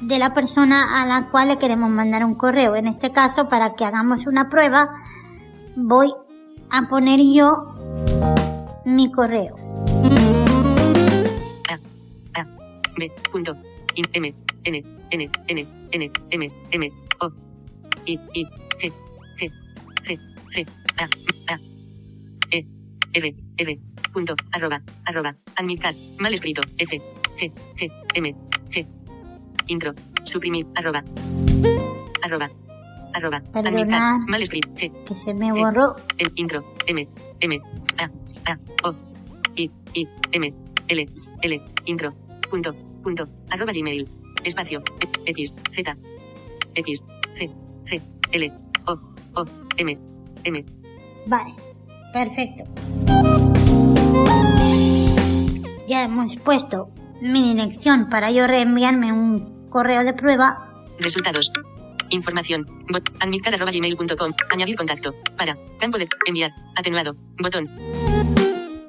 de 0.00 0.16
la 0.20 0.34
persona 0.34 1.02
a 1.02 1.06
la 1.06 1.28
cual 1.32 1.48
le 1.48 1.58
queremos 1.58 1.90
mandar 1.90 2.24
un 2.24 2.36
correo. 2.36 2.76
En 2.76 2.86
este 2.86 3.10
caso, 3.10 3.48
para 3.48 3.74
que 3.74 3.84
hagamos 3.84 4.28
una 4.28 4.48
prueba, 4.48 4.90
voy 5.74 6.14
a 6.70 6.82
poner 6.82 7.18
yo 7.20 7.74
mi 8.84 9.10
correo. 9.10 9.56
A. 11.68 12.40
A. 12.40 12.46
In, 13.96 14.04
M. 14.12 14.34
N. 14.62 14.84
N. 15.10 15.30
N. 15.48 16.12
N. 16.30 16.52
M. 16.70 16.92
O. 17.22 17.32
I. 18.06 18.20
I. 18.34 18.44
G. 18.80 19.07
C. 20.50 20.66
A. 20.96 21.04
A. 21.52 21.58
E. 22.50 22.66
R. 23.14 23.34
R. 23.58 23.78
Punto. 24.12 24.34
Arroba. 24.52 24.82
Arroba. 25.04 25.36
Admitcat. 25.56 25.94
Mal 26.18 26.34
escrito. 26.34 26.62
F. 26.78 27.00
G. 27.38 27.52
G. 27.76 27.90
M. 28.14 28.34
G. 28.70 28.86
Intro. 29.66 29.94
Suprimir. 30.24 30.66
Arroba. 30.74 31.04
Arroba. 32.22 32.50
Arroba. 33.14 33.42
Admitcat. 33.54 34.20
Mal 34.28 34.42
escrito. 34.42 34.70
G. 34.74 34.92
Que 35.04 35.14
se 35.14 35.34
me 35.34 35.52
borró. 35.52 35.96
El 36.16 36.32
intro. 36.36 36.64
M. 36.86 37.08
M. 37.40 37.60
A. 37.98 38.04
A. 38.50 38.58
O. 38.84 38.94
I. 39.56 39.70
I. 39.94 40.08
M. 40.32 40.54
L. 40.88 41.06
L. 41.42 41.62
Intro. 41.86 42.14
Punto. 42.50 42.72
Punto. 43.02 43.28
Arroba 43.50 43.72
Gmail. 43.72 44.08
Espacio. 44.44 44.82
X. 45.26 45.54
Z. 45.72 45.96
X. 46.74 47.04
C. 47.34 47.50
C. 47.84 48.02
L. 48.32 48.52
O. 48.86 48.92
O. 49.34 49.44
M. 49.76 50.17
M. 50.48 50.64
Vale, 51.26 51.54
perfecto. 52.12 52.64
Ya 55.86 56.02
hemos 56.02 56.36
puesto 56.36 56.88
mi 57.20 57.54
dirección 57.54 58.08
para 58.08 58.30
yo 58.30 58.46
reenviarme 58.46 59.12
un 59.12 59.68
correo 59.68 60.04
de 60.04 60.14
prueba. 60.14 60.70
Resultados. 60.98 61.52
Información. 62.10 62.66
Bot. 62.90 63.10
Añadir 63.20 64.76
contacto. 64.76 65.14
Para. 65.36 65.56
Campo 65.78 65.98
de. 65.98 66.08
Enviar. 66.26 66.52
Atenuado. 66.76 67.14
Botón. 67.38 67.68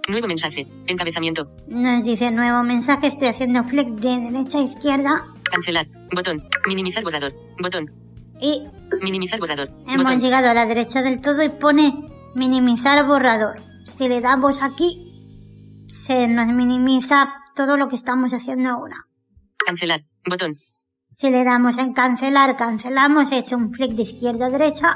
Nuevo 0.08 0.28
mensaje. 0.28 0.68
Encabezamiento. 0.88 1.52
Nos 1.68 2.04
dice 2.04 2.32
nuevo 2.32 2.64
mensaje, 2.64 3.08
estoy 3.08 3.28
haciendo 3.28 3.64
flick 3.64 3.88
de 3.90 4.32
derecha 4.32 4.58
a 4.60 4.64
izquierda 4.64 5.26
Cancelar. 5.50 5.88
Botón. 6.14 6.44
Minimizar 6.68 7.04
borrador. 7.04 7.34
Botón. 7.60 7.92
Y 8.42 8.64
Minimizar 9.02 9.40
borrador. 9.40 9.70
hemos 9.88 10.04
Botón. 10.06 10.20
llegado 10.22 10.50
a 10.50 10.54
la 10.54 10.66
derecha 10.66 11.02
del 11.02 11.22
todo 11.22 11.44
y 11.44 11.50
pone 11.50 11.94
minimizar 12.36 13.06
borrador. 13.06 13.62
Si 13.86 14.08
le 14.08 14.22
damos 14.22 14.62
aquí, 14.62 15.86
se 15.88 16.28
nos 16.28 16.48
minimiza 16.48 17.34
todo 17.56 17.78
lo 17.78 17.88
que 17.88 17.96
estamos 17.96 18.34
haciendo 18.34 18.70
ahora. 18.70 18.96
Cancelar. 19.66 20.02
Botón. 20.28 20.54
Si 21.06 21.30
le 21.30 21.44
damos 21.44 21.78
en 21.78 21.94
cancelar, 21.94 22.56
cancelamos, 22.56 23.32
he 23.32 23.40
hecho 23.40 23.58
un 23.58 23.74
flick 23.74 23.94
de 23.94 24.04
izquierda 24.04 24.46
a 24.48 24.50
derecha, 24.50 24.96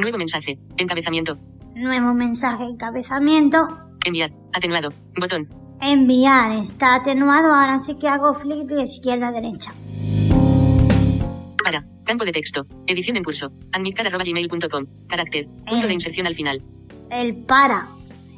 Nuevo 0.00 0.16
mensaje. 0.16 0.58
Encabezamiento. 0.78 1.38
nuevo 1.74 2.14
mensaje 2.14 2.64
encabezamiento, 2.64 3.68
Enviar. 4.04 4.30
Atenuado. 4.54 4.88
Botón. 5.20 5.48
enviar 5.82 6.52
está 6.52 6.94
atenuado, 6.96 7.52
ahora 7.52 7.80
sí 7.80 7.96
que 7.96 8.08
hago 8.08 8.32
flick 8.34 8.66
de 8.66 8.84
izquierda 8.84 9.28
a 9.28 9.32
derecha. 9.32 9.72
Campo 12.10 12.24
de 12.24 12.32
texto. 12.32 12.66
Edición 12.88 13.16
en 13.18 13.22
curso. 13.22 13.52
admitcar.gmail.com. 13.70 14.86
Carácter. 15.06 15.46
Punto 15.46 15.84
Eh. 15.84 15.86
de 15.86 15.92
inserción 15.94 16.26
al 16.26 16.34
final. 16.34 16.60
El 17.08 17.36
para 17.36 17.86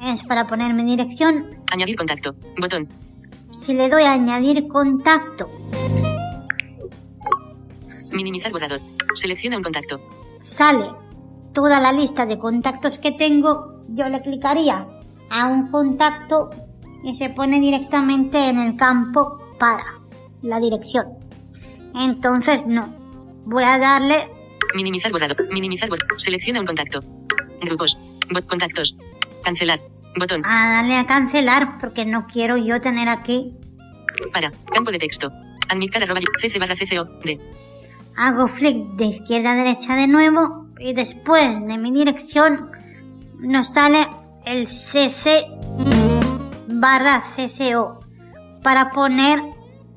es 0.04 0.22
para 0.24 0.46
poner 0.46 0.74
mi 0.74 0.84
dirección. 0.84 1.46
Añadir 1.72 1.96
contacto. 1.96 2.34
Botón. 2.60 2.86
Si 3.50 3.72
le 3.72 3.88
doy 3.88 4.02
a 4.02 4.12
añadir 4.12 4.68
contacto, 4.68 5.48
Minimizar 8.12 8.52
borrador. 8.52 8.82
Selecciona 9.14 9.56
un 9.56 9.62
contacto. 9.62 9.98
sale 10.38 10.90
toda 11.54 11.80
la 11.80 11.92
lista 11.94 12.26
de 12.26 12.36
contactos 12.36 12.98
que 12.98 13.12
tengo, 13.12 13.80
yo 13.88 14.06
le 14.10 14.20
clicaría 14.20 14.86
a 15.30 15.46
un 15.46 15.70
contacto 15.70 16.50
y 17.04 17.14
se 17.14 17.30
pone 17.30 17.58
directamente 17.58 18.50
en 18.50 18.58
el 18.58 18.76
campo 18.76 19.38
para 19.58 19.84
la 20.42 20.60
dirección. 20.60 21.06
Entonces 21.94 22.66
no, 22.66 23.01
voy 23.44 23.64
a 23.64 23.78
darle 23.78 24.28
Minimizar 24.74 25.12
borrador. 25.12 25.36
Minimizar 25.50 25.88
borrador. 25.88 26.20
Selecciona 26.20 26.60
un 26.60 26.66
contacto. 26.66 27.00
Grupos. 27.60 27.98
Bot 28.30 28.46
contactos. 28.46 28.96
Cancelar. 29.44 29.80
Botón. 30.16 30.42
a 30.44 30.74
darle 30.74 30.96
a 30.96 31.06
cancelar 31.06 31.78
porque 31.78 32.04
no 32.04 32.26
quiero 32.26 32.56
yo 32.56 32.80
tener 32.80 33.08
aquí. 33.08 33.54
Para. 34.32 34.50
Campo 34.72 34.90
de 34.90 34.98
texto. 34.98 35.30
Admitcar 35.68 36.02
arroba 36.02 36.20
cc 36.40 36.58
barra 36.58 36.74
cco. 36.74 37.04
D. 37.24 37.38
Hago 38.16 38.46
flick 38.46 38.76
de 38.96 39.06
izquierda 39.06 39.52
a 39.52 39.54
derecha 39.54 39.96
de 39.96 40.06
nuevo 40.06 40.66
y 40.78 40.92
después 40.92 41.66
de 41.66 41.78
mi 41.78 41.90
dirección 41.90 42.70
nos 43.38 43.72
sale 43.72 44.06
el 44.44 44.66
cc 44.66 45.46
barra 46.68 47.22
cco 47.22 48.00
para 48.62 48.90
poner 48.90 49.40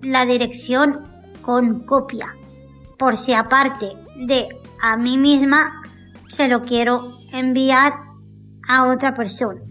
la 0.01 0.25
dirección 0.25 1.03
con 1.41 1.86
copia 1.86 2.34
por 2.97 3.17
si 3.17 3.34
aparte 3.34 3.91
de 4.15 4.47
a 4.81 4.97
mí 4.97 5.17
misma 5.17 5.81
se 6.27 6.47
lo 6.47 6.62
quiero 6.62 7.17
enviar 7.34 7.93
a 8.67 8.86
otra 8.88 9.13
persona 9.13 9.62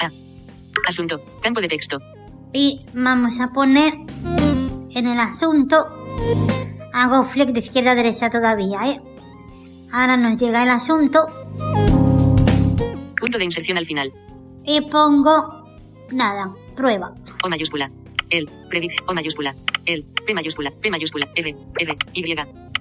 A. 0.00 0.10
Asunto. 0.88 1.20
Campo 1.42 1.60
de 1.60 1.68
texto. 1.68 1.98
y 2.52 2.84
vamos 2.94 3.40
a 3.40 3.48
poner 3.52 3.94
en 4.90 5.06
el 5.06 5.20
asunto 5.20 5.86
hago 6.92 7.24
flick 7.24 7.50
de 7.50 7.60
izquierda 7.60 7.92
a 7.92 7.94
derecha 7.94 8.30
todavía 8.30 8.88
¿eh? 8.88 9.00
ahora 9.92 10.16
nos 10.16 10.38
llega 10.38 10.62
el 10.62 10.70
asunto 10.70 11.26
Punto 13.20 13.36
de 13.38 13.44
inserción 13.44 13.76
al 13.78 13.84
final. 13.86 14.12
y 14.64 14.80
pongo 14.80 15.64
nada 16.10 16.54
prueba 16.74 17.12
O 17.44 17.48
mayúscula. 17.48 17.90
El. 18.30 18.48
Predicción. 18.68 19.08
O 19.08 19.14
mayúscula. 19.14 19.54
El. 19.86 20.04
P 20.26 20.34
mayúscula. 20.34 20.70
P 20.70 20.90
mayúscula. 20.90 21.28
R. 21.34 21.56
R. 21.80 21.96
Y. 22.14 22.34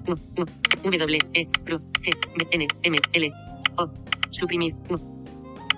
U. 0.08 0.12
U. 0.12 0.46
W. 0.84 1.18
E. 1.34 1.48
R. 1.66 1.80
G. 2.02 2.10
B, 2.38 2.48
N. 2.52 2.68
M. 2.84 2.98
L. 3.14 3.34
O. 3.78 3.90
Suprimir. 4.32 4.76
U. 4.90 4.96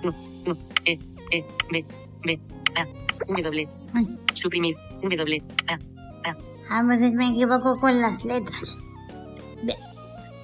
U. 0.04 0.08
U. 0.50 0.56
E. 0.84 0.98
E. 1.32 1.44
B. 1.70 1.84
B. 2.24 2.40
A. 2.76 2.86
W. 3.42 3.68
Suprimir. 4.34 4.76
W. 5.02 5.42
A. 5.68 5.78
A. 6.28 6.36
a 6.70 6.82
veces 6.84 7.14
me 7.14 7.30
equivoco 7.30 7.76
con 7.78 8.00
las 8.00 8.24
letras 8.24 8.76
bien 9.62 9.78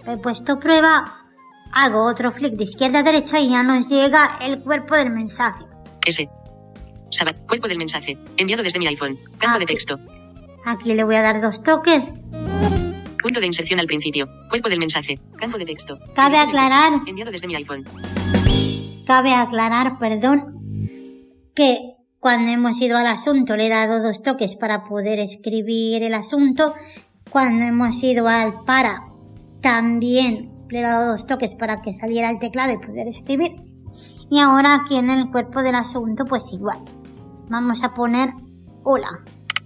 he 0.07 0.17
puesto 0.17 0.59
prueba 0.59 1.25
hago 1.73 2.05
otro 2.05 2.33
flick 2.33 2.55
de 2.55 2.65
izquierda 2.65 3.01
a 3.01 3.03
derecha 3.03 3.39
y 3.39 3.51
ya 3.51 3.63
nos 3.63 3.89
llega 3.89 4.39
el 4.41 4.63
cuerpo 4.63 4.97
del 4.97 5.11
mensaje 5.11 5.65
S. 6.07 6.29
Sabat. 7.17 7.47
Cuerpo 7.47 7.67
del 7.69 7.79
mensaje. 7.79 8.17
Enviado 8.37 8.63
desde 8.63 8.79
mi 8.79 8.87
iPhone. 8.87 9.17
Campo 9.39 9.57
Ah, 9.57 9.59
de 9.59 9.65
ok. 9.65 9.71
texto. 9.71 9.99
aquí 10.65 10.95
le 10.95 11.05
voy 11.05 11.15
a 11.17 11.23
dar 11.23 11.41
dos 11.41 11.63
toques 11.63 12.13
Punto 13.23 13.41
de 13.41 13.47
inserción 13.47 13.81
al 13.81 13.87
principio. 13.87 14.29
Cuerpo 14.49 14.69
del 14.69 14.79
mensaje. 14.79 15.19
Campo 15.37 15.59
de 15.59 15.65
texto. 15.65 15.99
Cabe 16.15 16.39
aclarar- 16.39 17.01
Enviado 17.07 17.33
desde 17.33 17.49
mi 17.49 17.57
iPhone. 17.57 17.85
Cabe 19.05 19.33
aclarar, 19.35 19.99
perdón, 19.99 20.55
que 21.55 21.95
cuando 22.21 22.53
hemos 22.53 22.81
ido 22.81 22.97
al 22.99 23.07
asunto 23.09 23.57
le 23.57 23.67
he 23.67 23.69
dado 23.69 24.01
dos 24.03 24.23
toques 24.23 24.55
para 24.55 24.85
poder 24.85 25.19
escribir 25.19 26.03
el 26.05 26.15
asunto. 26.15 26.75
Cuando 27.31 27.65
hemos 27.65 28.01
ido 28.05 28.29
al 28.29 28.53
para 28.65 29.07
también 29.61 30.53
le 30.69 30.79
he 30.79 30.83
dado 30.83 31.11
dos 31.13 31.27
toques 31.27 31.55
para 31.57 31.83
que 31.83 31.95
saliera 31.95 32.31
el 32.31 32.39
teclado 32.39 32.73
y 32.75 32.79
poder 32.79 33.09
escribir. 33.09 33.57
Y 34.31 34.39
ahora 34.41 34.75
aquí 34.77 34.97
en 34.97 35.11
el 35.11 35.31
cuerpo 35.33 35.63
del 35.63 35.75
asunto 35.75 36.25
pues 36.27 36.53
igual. 36.53 36.79
Vamos 37.49 37.85
a 37.85 37.95
poner 37.95 38.31
hola. 38.83 39.09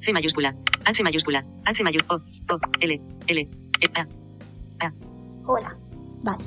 C 0.01 0.13
mayúscula. 0.13 0.55
H 0.85 1.03
mayúscula. 1.03 1.45
H 1.65 1.83
mayúscula. 1.83 2.23
O. 2.49 2.55
O. 2.55 2.61
L. 2.81 3.03
L. 3.27 3.41
E. 3.81 3.91
A. 3.95 4.07
A. 4.87 4.93
Hola. 5.45 5.77
Vale. 6.23 6.45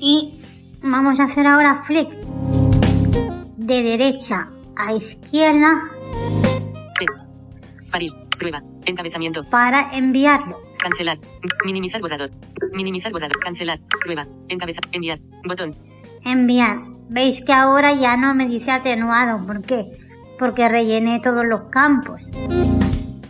Y 0.00 0.40
vamos 0.82 1.18
a 1.20 1.24
hacer 1.24 1.46
ahora 1.46 1.76
flick 1.76 2.10
de 3.56 3.82
derecha 3.82 4.48
a 4.76 4.92
izquierda 4.92 5.90
P. 6.98 7.06
París. 7.90 8.14
Prueba. 8.38 8.62
Encabezamiento. 8.84 9.44
para 9.44 9.96
enviarlo. 9.96 10.60
Cancelar. 10.78 11.18
Minimizar 11.64 12.00
borrador. 12.00 12.30
Minimizar 12.72 13.12
borrador. 13.12 13.38
Cancelar. 13.38 13.80
Prueba. 14.02 14.26
Encabezar. 14.48 14.82
Enviar. 14.92 15.20
Botón. 15.46 15.74
Enviar. 16.24 16.78
Veis 17.08 17.40
que 17.44 17.52
ahora 17.52 17.92
ya 17.92 18.16
no 18.16 18.34
me 18.34 18.48
dice 18.48 18.70
atenuado. 18.72 19.46
¿Por 19.46 19.62
qué? 19.62 19.92
Porque 20.38 20.68
rellené 20.68 21.20
todos 21.20 21.44
los 21.44 21.62
campos. 21.70 22.30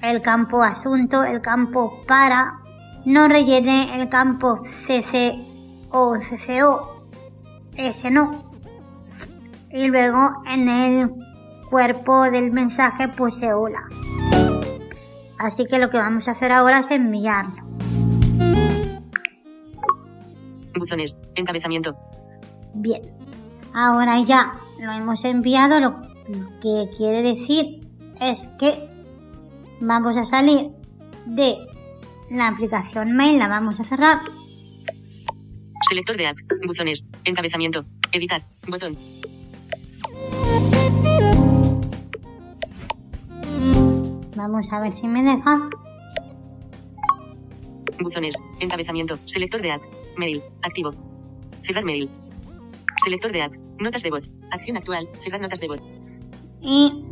El 0.02 0.22
campo 0.22 0.62
asunto, 0.62 1.24
el 1.24 1.40
campo 1.40 2.02
para. 2.06 2.60
No 3.04 3.28
rellené 3.28 4.00
el 4.00 4.08
campo 4.08 4.62
CC 4.64 5.38
o 5.90 6.14
CCO. 6.14 7.06
Ese 7.76 8.10
no. 8.10 8.52
Y 9.70 9.88
luego 9.88 10.42
en 10.46 10.68
el 10.68 11.10
cuerpo 11.70 12.24
del 12.24 12.52
mensaje 12.52 13.08
puse 13.08 13.52
hola. 13.52 13.82
Así 15.38 15.66
que 15.66 15.78
lo 15.78 15.90
que 15.90 15.96
vamos 15.96 16.28
a 16.28 16.32
hacer 16.32 16.52
ahora 16.52 16.80
es 16.80 16.90
enviarlo. 16.90 17.64
Buzones. 20.78 21.18
Encabezamiento. 21.34 21.94
Bien, 22.74 23.02
ahora 23.74 24.20
ya 24.20 24.54
lo 24.80 24.92
hemos 24.92 25.24
enviado, 25.24 25.80
lo 25.80 26.11
que 26.60 26.88
quiere 26.96 27.22
decir 27.22 27.86
es 28.20 28.48
que 28.58 28.88
vamos 29.80 30.16
a 30.16 30.24
salir 30.24 30.70
de 31.26 31.56
la 32.30 32.48
aplicación 32.48 33.16
mail, 33.16 33.38
la 33.38 33.48
vamos 33.48 33.78
a 33.80 33.84
cerrar, 33.84 34.20
Selector 35.92 36.16
de 36.16 36.26
app. 36.26 36.38
Buzones. 36.66 37.04
Encabezamiento. 37.24 37.84
Editar. 38.12 38.42
Botón. 38.66 38.96
vamos 44.34 44.72
a 44.72 44.80
ver 44.80 44.92
si 44.92 45.06
me 45.06 45.22
deja, 45.22 45.68
Buzones. 48.00 48.34
Encabezamiento. 48.58 49.18
Selector 49.26 49.60
de 49.60 49.72
app. 49.72 49.82
Mail. 50.16 50.42
Activo. 50.62 50.94
Cerrar 51.62 51.84
mail. 51.84 52.08
Selector 53.04 53.30
de 53.30 53.42
app. 53.42 53.52
Notas 53.78 54.02
de 54.02 54.10
voz. 54.10 54.30
Acción 54.50 54.78
actual. 54.78 55.08
Cerrar 55.20 55.40
notas 55.40 55.60
de 55.60 55.68
voz. 55.68 55.82
Y 56.62 57.04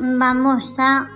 vamos 0.00 0.74
a 0.78 1.08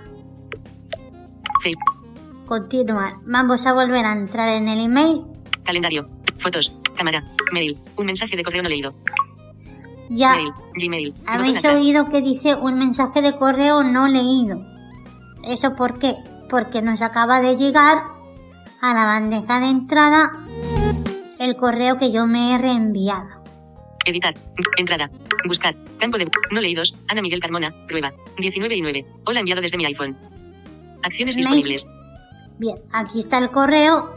continuar, 2.45 3.15
vamos 3.25 3.65
a 3.65 3.73
volver 3.73 4.05
a 4.05 4.13
entrar 4.13 4.49
en 4.49 4.67
el 4.67 4.79
email, 4.79 5.21
Calendario. 5.63 6.07
Fotos. 6.37 6.71
Cámara. 6.95 7.23
Mail. 7.51 7.77
Un 7.97 8.05
mensaje 8.05 8.35
de 8.37 8.43
correo 8.43 8.63
no 8.63 8.69
leído. 8.69 8.93
ya 10.09 10.35
Mail. 10.35 10.53
Gmail. 10.75 11.13
Habéis 11.25 11.65
oído 11.65 12.07
que 12.07 12.21
dice 12.21 12.55
un 12.55 12.77
mensaje 12.77 13.21
de 13.21 13.35
correo 13.35 13.83
no 13.83 14.07
leído. 14.07 14.61
¿Eso 15.43 15.75
por 15.75 15.99
qué? 15.99 16.15
Porque 16.49 16.81
nos 16.81 17.01
acaba 17.01 17.41
de 17.41 17.57
llegar 17.57 18.03
a 18.81 18.93
la 18.93 19.05
bandeja 19.05 19.59
de 19.59 19.69
entrada 19.69 20.31
el 21.39 21.55
correo 21.55 21.97
que 21.97 22.11
yo 22.11 22.27
me 22.27 22.53
he 22.53 22.57
reenviado. 22.57 23.44
Editar. 24.05 24.33
Entrada. 24.77 25.09
Buscar. 25.47 25.75
Campo 25.99 26.17
de. 26.17 26.29
No 26.51 26.61
leídos. 26.61 26.95
Ana 27.07 27.21
Miguel 27.21 27.39
Carmona. 27.39 27.73
Prueba. 27.87 28.13
19 28.37 28.75
y 28.75 28.81
9. 28.81 29.05
Hola 29.25 29.39
enviado 29.39 29.61
desde 29.61 29.77
mi 29.77 29.85
iPhone. 29.85 30.15
Acciones 31.03 31.35
disponibles. 31.35 31.87
Bien, 32.57 32.77
aquí 32.93 33.19
está 33.19 33.37
el 33.37 33.49
correo 33.49 34.13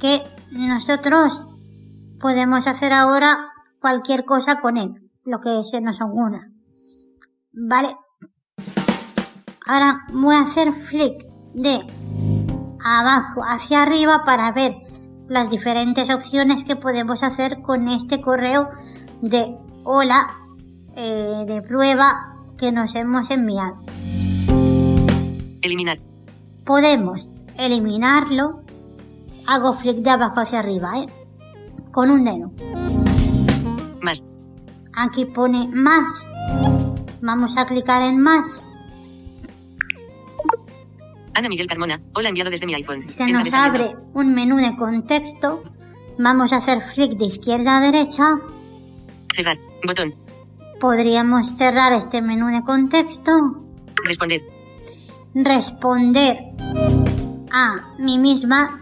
que 0.00 0.22
nosotros 0.52 1.46
podemos 2.20 2.66
hacer 2.66 2.92
ahora 2.92 3.52
cualquier 3.80 4.24
cosa 4.24 4.60
con 4.60 4.76
él, 4.76 4.90
lo 5.24 5.40
que 5.40 5.62
se 5.64 5.80
nos 5.80 6.00
ocurra. 6.00 6.48
Vale. 7.52 7.96
Ahora 9.66 10.04
voy 10.12 10.34
a 10.36 10.42
hacer 10.42 10.72
flick 10.72 11.24
de 11.54 11.80
abajo 12.84 13.42
hacia 13.44 13.82
arriba 13.82 14.22
para 14.24 14.52
ver 14.52 14.76
las 15.28 15.50
diferentes 15.50 16.10
opciones 16.10 16.64
que 16.64 16.76
podemos 16.76 17.22
hacer 17.22 17.62
con 17.62 17.88
este 17.88 18.20
correo 18.20 18.70
de 19.22 19.56
hola 19.84 20.28
eh, 20.94 21.44
de 21.46 21.62
prueba 21.62 22.36
que 22.56 22.72
nos 22.72 22.94
hemos 22.94 23.30
enviado. 23.30 23.76
Eliminar. 25.62 25.98
podemos 26.64 27.34
eliminarlo. 27.58 28.62
Hago 29.46 29.74
flick 29.74 29.98
de 29.98 30.10
abajo 30.10 30.40
hacia 30.40 30.58
arriba, 30.58 30.98
¿eh? 30.98 31.06
Con 31.92 32.10
un 32.10 32.24
dedo. 32.24 32.50
Más. 34.02 34.24
Aquí 34.96 35.24
pone 35.24 35.68
más. 35.68 36.24
Vamos 37.20 37.56
a 37.56 37.66
clicar 37.66 38.02
en 38.02 38.20
más. 38.20 38.62
Ana 41.36 41.50
Miguel 41.50 41.66
Carmona. 41.66 42.00
Hola 42.14 42.30
enviado 42.30 42.50
desde 42.50 42.64
mi 42.64 42.72
iPhone. 42.72 43.06
Se 43.06 43.30
nos 43.30 43.52
abre 43.52 43.94
un 44.14 44.34
menú 44.34 44.56
de 44.56 44.74
contexto. 44.74 45.62
Vamos 46.18 46.50
a 46.54 46.56
hacer 46.56 46.80
flick 46.80 47.12
de 47.12 47.26
izquierda 47.26 47.76
a 47.76 47.80
derecha. 47.82 48.38
Cerrar. 49.34 49.58
Botón. 49.86 50.14
Podríamos 50.80 51.54
cerrar 51.58 51.92
este 51.92 52.22
menú 52.22 52.46
de 52.46 52.62
contexto. 52.62 53.32
Responder. 54.02 54.40
Responder 55.34 56.38
a 57.52 57.94
mí 57.98 58.16
misma, 58.16 58.80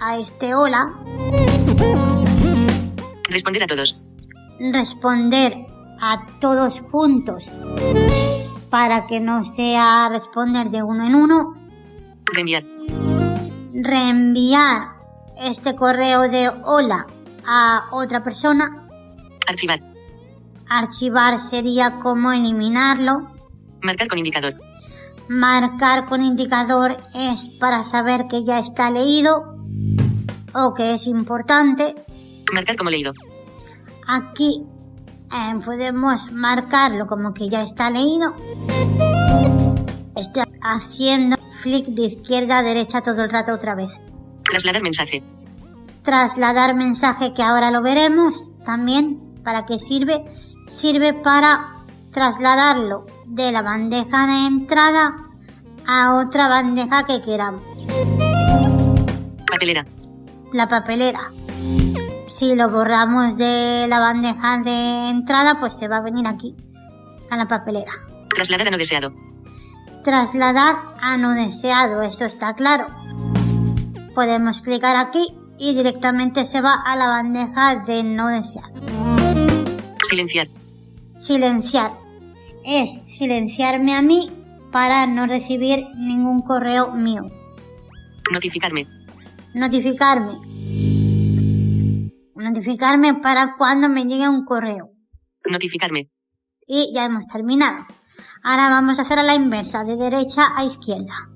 a 0.00 0.16
este 0.16 0.54
hola. 0.54 0.94
Responder 3.28 3.64
a 3.64 3.66
todos. 3.66 4.00
responder 4.58 5.66
a 6.00 6.24
todos 6.40 6.80
juntos 6.80 7.52
para 8.70 9.06
que 9.06 9.20
no 9.20 9.44
sea 9.44 10.08
responder 10.10 10.70
de 10.70 10.82
uno 10.82 11.06
en 11.06 11.14
uno, 11.14 11.65
Reenviar. 12.32 12.64
reenviar 13.72 14.88
este 15.38 15.74
correo 15.76 16.22
de 16.28 16.48
hola 16.64 17.06
a 17.46 17.86
otra 17.92 18.22
persona, 18.24 18.88
Archivar. 19.46 19.80
archivar 20.68 21.38
sería 21.40 21.98
como 22.00 22.32
eliminarlo, 22.32 23.30
Marcar 23.82 24.08
con 24.08 24.18
indicador. 24.18 24.54
marcar 25.28 26.06
con 26.06 26.22
indicador 26.22 26.96
es 27.14 27.46
para 27.60 27.84
saber 27.84 28.26
que 28.28 28.44
ya 28.44 28.58
está 28.58 28.90
leído 28.90 29.56
o 30.54 30.74
que 30.74 30.94
es 30.94 31.06
importante. 31.06 31.94
Marcar 32.52 32.76
como 32.76 32.90
leído. 32.90 33.12
Aquí 34.08 34.62
eh, 35.32 35.60
podemos 35.64 36.32
marcarlo 36.32 37.06
como 37.06 37.34
que 37.34 37.48
ya 37.48 37.62
está 37.62 37.90
leído. 37.90 38.34
Estoy 40.16 40.44
haciendo 40.62 41.36
flick 41.60 41.86
de 41.88 42.06
izquierda 42.06 42.58
a 42.58 42.62
derecha 42.62 43.02
todo 43.02 43.22
el 43.22 43.30
rato 43.30 43.52
otra 43.52 43.74
vez. 43.74 43.92
Trasladar 44.44 44.82
mensaje. 44.82 45.22
Trasladar 46.02 46.74
mensaje 46.74 47.34
que 47.34 47.42
ahora 47.42 47.70
lo 47.70 47.82
veremos 47.82 48.50
también. 48.64 49.20
¿Para 49.44 49.66
qué 49.66 49.78
sirve? 49.78 50.24
Sirve 50.66 51.12
para 51.12 51.84
trasladarlo 52.12 53.04
de 53.26 53.52
la 53.52 53.60
bandeja 53.60 54.26
de 54.26 54.46
entrada 54.46 55.16
a 55.86 56.14
otra 56.14 56.48
bandeja 56.48 57.04
que 57.04 57.20
queramos. 57.20 57.62
Papelera. 59.46 59.84
La 60.54 60.66
papelera. 60.66 61.30
Si 62.26 62.54
lo 62.54 62.70
borramos 62.70 63.36
de 63.36 63.86
la 63.86 63.98
bandeja 63.98 64.58
de 64.58 65.10
entrada, 65.10 65.60
pues 65.60 65.74
se 65.74 65.88
va 65.88 65.98
a 65.98 66.02
venir 66.02 66.26
aquí, 66.26 66.54
a 67.30 67.36
la 67.36 67.46
papelera. 67.46 67.92
Trasladar 68.30 68.68
a 68.68 68.70
no 68.70 68.78
deseado. 68.78 69.12
Trasladar 70.06 70.76
a 71.00 71.16
no 71.16 71.34
deseado, 71.34 72.00
eso 72.02 72.26
está 72.26 72.54
claro. 72.54 72.86
Podemos 74.14 74.60
clicar 74.60 74.94
aquí 74.94 75.36
y 75.58 75.74
directamente 75.74 76.44
se 76.44 76.60
va 76.60 76.80
a 76.86 76.94
la 76.94 77.06
bandeja 77.06 77.82
de 77.84 78.04
no 78.04 78.28
deseado. 78.28 78.72
Silenciar. 80.08 80.46
Silenciar. 81.16 81.90
Es 82.64 83.16
silenciarme 83.16 83.96
a 83.96 84.02
mí 84.02 84.30
para 84.70 85.08
no 85.08 85.26
recibir 85.26 85.84
ningún 85.96 86.42
correo 86.42 86.92
mío. 86.92 87.22
Notificarme. 88.30 88.86
Notificarme. 89.54 90.34
Notificarme 92.36 93.14
para 93.14 93.56
cuando 93.56 93.88
me 93.88 94.04
llegue 94.04 94.28
un 94.28 94.44
correo. 94.44 94.92
Notificarme. 95.50 96.12
Y 96.64 96.92
ya 96.94 97.06
hemos 97.06 97.26
terminado. 97.26 97.86
Ahora 98.48 98.68
vamos 98.70 98.96
a 99.00 99.02
hacer 99.02 99.18
a 99.18 99.24
la 99.24 99.34
inversa, 99.34 99.82
de 99.82 99.96
derecha 99.96 100.56
a 100.56 100.64
izquierda. 100.64 101.28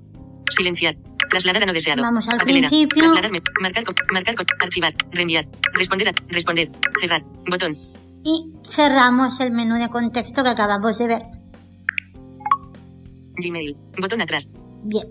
Silenciar. 0.49 0.95
Trasladar 1.29 1.63
a 1.63 1.65
no 1.65 1.73
deseado. 1.73 2.01
Vamos 2.01 2.25
al 2.29 2.39
Papelera. 2.39 2.69
principio. 2.69 3.03
Trasladarme. 3.03 3.41
Marcar 3.59 3.83
con. 3.83 3.95
Marcar 4.13 4.35
con. 4.35 4.45
Archivar. 4.61 4.93
Reenviar. 5.11 5.45
Responder 5.73 6.07
a. 6.07 6.13
Responder. 6.29 6.71
Cerrar. 7.01 7.21
Botón. 7.49 7.75
Y 8.23 8.53
cerramos 8.63 9.41
el 9.41 9.51
menú 9.51 9.75
de 9.75 9.89
contexto 9.89 10.41
que 10.41 10.49
acabamos 10.51 10.97
de 10.99 11.07
ver. 11.07 11.21
Gmail. 13.43 13.75
Botón 13.99 14.21
atrás. 14.21 14.49
Bien. 14.83 15.07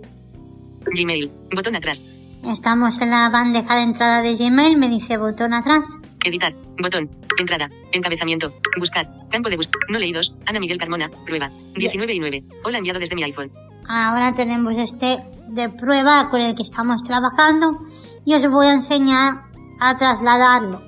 Gmail. 0.96 1.30
Botón 1.54 1.76
atrás. 1.76 2.02
Estamos 2.46 2.98
en 3.02 3.10
la 3.10 3.28
bandeja 3.28 3.76
de 3.76 3.82
entrada 3.82 4.22
de 4.22 4.36
Gmail, 4.36 4.78
me 4.78 4.88
dice 4.88 5.18
botón 5.18 5.52
atrás. 5.52 5.98
Editar. 6.24 6.54
Botón. 6.80 7.10
Entrada. 7.38 7.70
Encabezamiento. 7.92 8.52
Buscar. 8.78 9.08
Campo 9.30 9.48
de 9.48 9.56
búsqueda. 9.56 9.80
No 9.88 9.98
leídos. 9.98 10.34
Ana 10.46 10.60
Miguel 10.60 10.78
Carmona. 10.78 11.10
Prueba. 11.24 11.50
19 11.74 12.14
y 12.14 12.20
9. 12.20 12.44
Hola 12.64 12.78
enviado 12.78 13.00
desde 13.00 13.14
mi 13.14 13.22
iPhone. 13.24 13.50
Ahora 13.88 14.34
tenemos 14.34 14.76
este 14.76 15.18
de 15.48 15.68
prueba 15.68 16.30
con 16.30 16.40
el 16.40 16.54
que 16.54 16.62
estamos 16.62 17.02
trabajando 17.02 17.78
y 18.24 18.34
os 18.34 18.48
voy 18.48 18.66
a 18.66 18.74
enseñar 18.74 19.42
a 19.80 19.96
trasladarlo. 19.96 20.80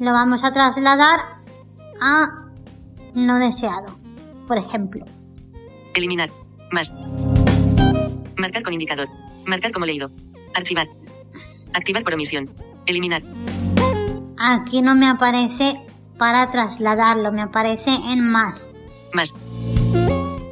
Lo 0.00 0.12
vamos 0.12 0.44
a 0.44 0.52
trasladar 0.52 1.20
a 2.00 2.44
no 3.14 3.38
deseado, 3.38 3.96
por 4.46 4.58
ejemplo. 4.58 5.04
Eliminar. 5.94 6.30
Más. 6.70 6.92
Marcar 8.36 8.62
con 8.62 8.72
indicador. 8.72 9.08
Marcar 9.46 9.72
como 9.72 9.86
leído. 9.86 10.10
Archivar. 10.54 10.88
Activar 11.72 12.02
por 12.02 12.14
omisión. 12.14 12.50
Eliminar. 12.86 13.22
Aquí 14.38 14.82
no 14.82 14.94
me 14.94 15.08
aparece 15.08 15.80
para 16.18 16.50
trasladarlo, 16.50 17.32
me 17.32 17.42
aparece 17.42 17.90
en 17.90 18.30
más. 18.30 18.68
Más. 19.12 19.32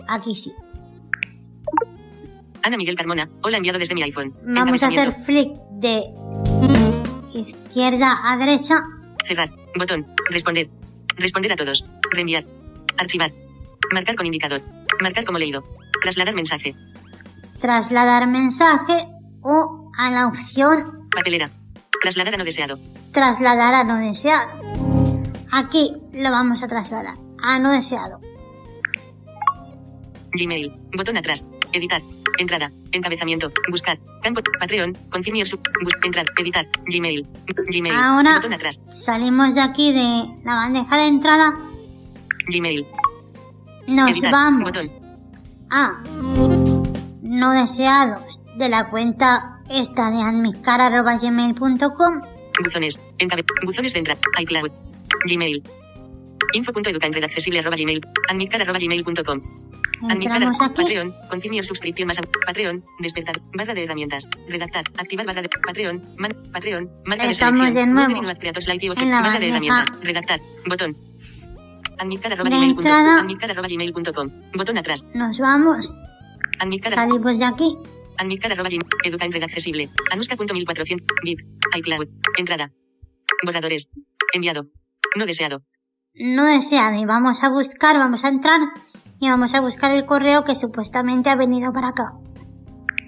Aquí 0.09 0.35
sí. 0.35 0.53
Ana 2.63 2.77
Miguel 2.77 2.97
Carmona. 2.97 3.27
Hola 3.43 3.57
enviado 3.57 3.79
desde 3.79 3.95
mi 3.95 4.03
iPhone. 4.03 4.35
Vamos 4.45 4.83
a 4.83 4.89
hacer 4.89 5.13
flick 5.25 5.51
de 5.73 6.05
izquierda 7.35 8.19
a 8.25 8.37
derecha. 8.37 8.77
Cerrar. 9.27 9.51
Botón. 9.77 10.07
Responder. 10.31 10.69
Responder 11.17 11.53
a 11.53 11.57
todos. 11.57 11.85
Reenviar. 12.11 12.45
Archivar. 12.99 13.33
Marcar 13.93 14.15
con 14.15 14.27
indicador. 14.27 14.63
Marcar 15.01 15.25
como 15.25 15.39
leído. 15.39 15.65
Trasladar 16.03 16.35
mensaje. 16.35 16.75
Trasladar 17.61 18.27
mensaje 18.27 19.07
o 19.41 19.91
a 19.99 20.11
la 20.11 20.27
opción 20.27 21.09
Papelera. 21.15 21.51
Trasladar 22.01 22.35
a 22.35 22.39
no 22.39 22.45
deseado. 22.45 22.79
Trasladar 23.13 23.75
a 23.75 23.85
no 23.85 23.97
deseado. 23.99 24.49
Aquí 25.53 25.93
lo 26.13 26.31
vamos 26.31 26.63
a 26.63 26.69
trasladar 26.69 27.17
a 27.43 27.59
no 27.59 27.73
deseado. 27.73 28.21
Gmail. 30.33 30.73
Botón 30.97 31.17
atrás. 31.19 31.45
Editar. 31.73 32.01
Entrada. 32.39 32.71
Encabezamiento. 32.93 33.51
Buscar. 33.71 33.99
Campo. 34.23 34.41
Patreon. 34.59 34.95
Confirm 35.11 35.37
your 35.37 35.47
sub. 35.47 35.61
Entrar. 36.05 36.25
Editar. 36.39 36.67
Gmail. 36.87 37.27
Gmail. 37.71 37.95
Ahora 37.95 38.37
Botón 38.37 38.55
atrás. 38.55 38.81
salimos 38.91 39.55
de 39.55 39.61
aquí 39.61 39.93
de 39.93 40.25
la 40.45 40.55
bandeja 40.55 40.97
de 40.97 41.07
entrada. 41.07 41.55
Gmail. 42.49 42.87
Nos 43.89 44.11
Editar. 44.11 44.33
vamos 44.33 44.63
Botón. 44.63 44.87
a 45.71 46.03
no 47.23 47.51
deseados 47.53 48.41
de 48.57 48.69
la 48.69 48.89
cuenta 48.91 49.59
esta 49.69 50.11
de 50.11 50.23
admiscar.gmail.com 50.23 52.23
Buzones. 52.63 52.99
Encabe. 53.19 53.45
Buzones 53.65 53.93
de 53.93 53.99
entrada. 54.01 54.21
iCloud. 54.41 54.71
Gmail. 55.27 55.63
Info.educaenredaccesible 56.55 57.61
arroba 57.61 57.77
gmail. 57.77 58.01
Admitcar. 58.29 58.67
Patreon. 60.75 61.15
Confirm 61.31 61.55
your 61.55 61.65
subscription 61.65 62.09
más. 62.09 62.19
Patreon. 62.47 62.83
Despertar. 63.01 63.37
Barra 63.55 63.73
de 63.75 63.85
herramientas. 63.85 64.29
Redactar. 64.49 64.85
Activar 64.99 65.27
barra 65.27 65.43
de 65.43 65.49
Patreon. 65.65 66.03
Man, 66.19 66.31
Patreon. 66.53 66.91
Marca 67.07 67.25
Estamos 67.27 67.61
de 67.61 67.67
selección. 67.69 67.95
de 67.97 68.15
nuevo 68.15 68.39
Creators 68.39 68.67
Live 68.69 68.95
en 69.01 69.11
la 69.11 69.21
Barra 69.23 69.39
de 69.39 69.49
herramientas. 69.49 69.87
Redactar. 70.03 70.41
Botón. 70.67 70.97
Admitcar 71.99 72.33
arroba 72.33 72.51
De 72.51 72.57
gmail.com. 72.57 72.79
entrada. 72.85 73.21
Admitcar 73.21 73.51
arroba 73.53 73.69
gmail.com. 73.69 74.29
Botón 74.55 74.79
atrás. 74.79 75.05
Nos 75.15 75.39
vamos, 75.39 75.95
Admitcar. 76.59 76.93
salimos 76.93 77.39
de 77.39 77.45
aquí. 77.45 77.77
Admitcar 78.19 78.53
arroba 78.53 78.69
gmail. 78.69 78.83
Educa 79.05 79.25
en 79.25 79.33
red 79.33 79.43
accesible. 79.45 79.89
Anuska.1400. 80.11 81.01
VIP. 81.23 81.41
iCloud. 81.77 82.09
Entrada. 82.39 82.73
Borradores. 83.45 83.89
Enviado. 84.33 84.67
No 85.17 85.27
deseado. 85.27 85.63
No 86.15 86.47
deseado 86.47 86.97
y 86.97 87.05
vamos 87.05 87.43
a 87.43 87.49
buscar, 87.49 87.97
vamos 87.97 88.25
a 88.25 88.29
entrar 88.29 88.61
y 89.19 89.29
vamos 89.29 89.55
a 89.55 89.61
buscar 89.61 89.91
el 89.93 90.05
correo 90.05 90.45
que 90.45 90.55
supuestamente 90.55 91.31
ha 91.31 91.37
venido 91.37 91.73
para 91.73 91.89
acá. 91.89 92.13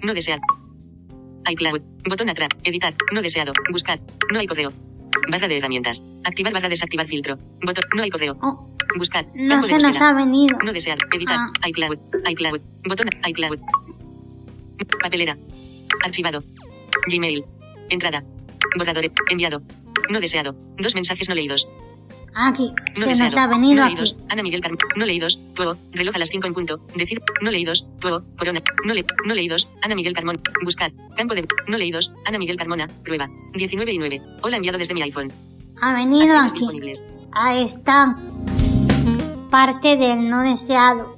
No 0.03 0.13
deseado. 0.13 0.41
iCloud. 1.49 1.81
Botón 2.09 2.29
atrás. 2.29 2.49
Editar. 2.63 2.93
No 3.13 3.21
deseado. 3.21 3.53
Buscar. 3.71 3.99
No 4.31 4.39
hay 4.39 4.47
correo. 4.47 4.71
Barra 5.29 5.47
de 5.47 5.57
herramientas. 5.57 6.03
Activar 6.23 6.53
barra 6.53 6.69
desactivar 6.69 7.07
filtro. 7.07 7.37
Botón. 7.63 7.83
No 7.95 8.03
hay 8.03 8.09
correo. 8.09 8.37
Oh, 8.41 8.71
Buscar. 8.97 9.27
no 9.35 9.63
se 9.63 9.77
nos 9.77 9.99
ha 10.01 10.13
venido. 10.13 10.57
No 10.63 10.73
deseado. 10.73 10.99
Editar. 11.13 11.37
Ah. 11.37 11.67
iCloud. 11.67 11.97
iCloud. 12.29 12.61
Botón. 12.87 13.09
iCloud. 13.27 13.59
Papelera. 15.01 15.37
Archivado. 16.03 16.43
Gmail. 17.07 17.45
Entrada. 17.89 18.23
Borradores. 18.77 19.11
Enviado. 19.29 19.61
No 20.09 20.19
deseado. 20.19 20.55
Dos 20.77 20.95
mensajes 20.95 21.27
no 21.29 21.35
leídos. 21.35 21.67
Aquí, 22.37 22.73
No 22.97 23.05
se 23.15 23.23
nos 23.23 23.35
ha 23.37 23.47
venido 23.47 23.75
no 23.75 23.83
aquí. 23.85 23.95
leídos. 23.95 24.15
Ana 24.27 24.43
Miguel 24.43 24.59
Carmen. 24.59 24.77
No 24.97 25.05
leídos. 25.05 25.39
Tuego. 25.53 25.77
Reloj 25.93 26.15
a 26.15 26.19
las 26.19 26.29
5 26.29 26.47
en 26.47 26.53
punto. 26.53 26.79
Decir. 26.95 27.21
No 27.41 27.49
leídos. 27.49 27.87
Tuego. 27.99 28.23
Corona. 28.37 28.61
No, 28.85 28.93
le, 28.93 29.05
no 29.25 29.33
leídos. 29.33 29.69
Ana 29.81 29.95
Miguel 29.95 30.13
Carmón. 30.13 30.41
Buscar. 30.63 30.91
Campo 31.15 31.33
de. 31.33 31.47
No 31.67 31.77
leídos. 31.77 32.11
Ana 32.25 32.37
Miguel 32.37 32.57
Carmona. 32.57 32.87
Prueba. 33.03 33.29
19 33.53 33.93
y 33.93 33.97
9. 33.97 34.21
Hola 34.41 34.57
enviado 34.57 34.77
desde 34.77 34.93
mi 34.93 35.01
iPhone. 35.01 35.31
Ha 35.81 35.93
venido 35.93 36.23
Acciones 36.37 36.51
aquí. 36.51 36.59
disponibles. 36.59 37.05
A 37.33 37.55
esta 37.55 38.17
parte 39.49 39.95
del 39.95 40.29
no 40.29 40.41
deseado. 40.41 41.15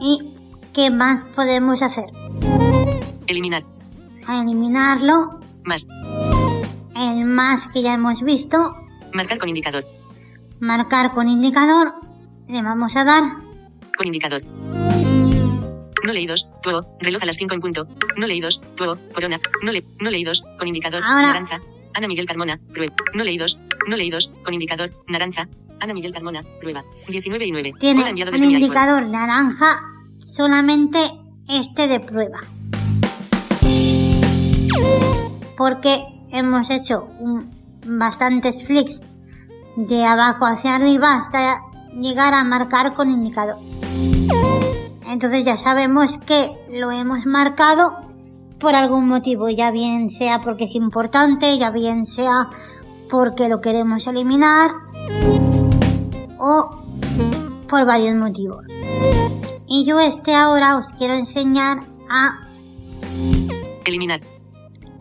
¿Y 0.00 0.18
qué 0.72 0.90
más 0.90 1.20
podemos 1.36 1.82
hacer? 1.82 2.06
Eliminar. 3.26 3.64
A 4.28 4.42
eliminarlo, 4.42 5.40
Más. 5.64 5.86
el 6.96 7.24
más 7.24 7.68
que 7.68 7.82
ya 7.82 7.94
hemos 7.94 8.22
visto, 8.22 8.74
Marcar 9.12 9.38
con 9.38 9.48
indicador. 9.48 9.84
marcar 10.60 11.12
con 11.12 11.28
indicador, 11.28 11.94
le 12.46 12.62
vamos 12.62 12.94
a 12.96 13.04
dar 13.04 13.22
Con 13.96 14.06
indicador. 14.06 14.42
No 16.04 16.12
leídos. 16.12 16.46
Tuego. 16.62 16.96
Reloj 17.00 17.22
a 17.22 17.26
las 17.26 17.36
5 17.36 17.52
en 17.54 17.60
punto. 17.60 17.86
No 18.16 18.26
leídos. 18.28 18.60
Tuego. 18.76 18.96
Corona. 19.12 19.40
No, 19.64 19.72
le, 19.72 19.84
no 20.00 20.08
leídos. 20.08 20.42
Con 20.56 20.68
indicador. 20.68 21.02
Ahora- 21.04 21.26
Naranja. 21.28 21.60
Ana 21.94 22.06
Miguel 22.06 22.24
Carmona. 22.24 22.58
Prueba. 22.72 22.94
No 23.14 23.24
leídos. 23.24 23.58
No 23.88 23.96
leídos. 23.96 24.30
Con 24.44 24.54
indicador. 24.54 24.92
Naranja. 25.08 25.48
Ana 25.80 25.92
Miguel 25.94 26.12
Carmona. 26.12 26.44
Prueba. 26.60 26.84
19 27.08 27.46
y 27.46 27.50
9. 27.50 27.72
Tiene 27.80 28.08
un 28.12 28.44
indicador 28.44 29.06
naranja, 29.08 29.80
solamente 30.20 30.98
este 31.48 31.88
de 31.88 31.98
prueba. 32.00 32.38
Porque 35.58 36.04
hemos 36.30 36.70
hecho 36.70 37.08
bastantes 37.84 38.64
flicks 38.64 39.02
de 39.76 40.04
abajo 40.04 40.46
hacia 40.46 40.76
arriba 40.76 41.16
hasta 41.16 41.62
llegar 41.92 42.32
a 42.32 42.44
marcar 42.44 42.94
con 42.94 43.10
indicador. 43.10 43.56
Entonces 45.08 45.44
ya 45.44 45.56
sabemos 45.56 46.16
que 46.18 46.52
lo 46.78 46.92
hemos 46.92 47.26
marcado 47.26 47.96
por 48.60 48.74
algún 48.74 49.08
motivo, 49.08 49.48
ya 49.48 49.70
bien 49.70 50.10
sea 50.10 50.40
porque 50.40 50.64
es 50.64 50.74
importante, 50.74 51.58
ya 51.58 51.70
bien 51.70 52.06
sea 52.06 52.50
porque 53.10 53.48
lo 53.48 53.60
queremos 53.60 54.06
eliminar 54.06 54.70
o 56.38 56.70
por 57.68 57.84
varios 57.84 58.16
motivos. 58.16 58.64
Y 59.66 59.84
yo 59.84 59.98
este 60.00 60.34
ahora 60.34 60.76
os 60.76 60.92
quiero 60.94 61.14
enseñar 61.14 61.80
a 62.08 62.46
Eliminar. 63.84 64.20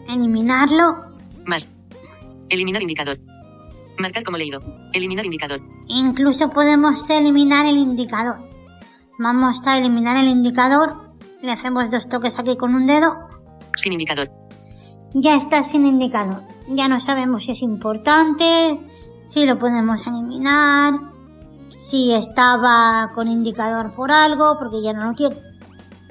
Eliminarlo. 0.08 1.12
Más. 1.46 1.70
Eliminar 2.50 2.82
indicador. 2.82 3.20
Marcar 3.98 4.24
como 4.24 4.38
leído. 4.38 4.62
Eliminar 4.94 5.26
indicador. 5.26 5.62
Incluso 5.88 6.50
podemos 6.50 7.10
eliminar 7.10 7.66
el 7.66 7.78
indicador. 7.78 8.38
Vamos 9.20 9.66
a 9.66 9.78
eliminar 9.78 10.18
el 10.18 10.28
indicador. 10.28 11.16
Le 11.42 11.52
hacemos 11.52 11.90
dos 11.90 12.08
toques 12.08 12.38
aquí 12.40 12.56
con 12.56 12.76
un 12.76 12.86
dedo. 12.86 13.18
Sin 13.76 13.94
indicador. 13.94 14.32
Ya 15.14 15.36
está 15.36 15.64
sin 15.64 15.86
indicador. 15.86 16.44
Ya 16.68 16.88
no 16.88 17.00
sabemos 17.00 17.46
si 17.46 17.52
es 17.52 17.62
importante, 17.62 18.80
si 19.24 19.46
lo 19.46 19.58
podemos 19.58 20.06
eliminar, 20.06 20.94
si 21.70 22.12
estaba 22.14 23.12
con 23.14 23.28
indicador 23.28 23.94
por 23.94 24.12
algo, 24.12 24.58
porque 24.60 24.82
ya 24.84 24.94
no 24.94 25.10
lo 25.10 25.14
tiene. 25.14 25.36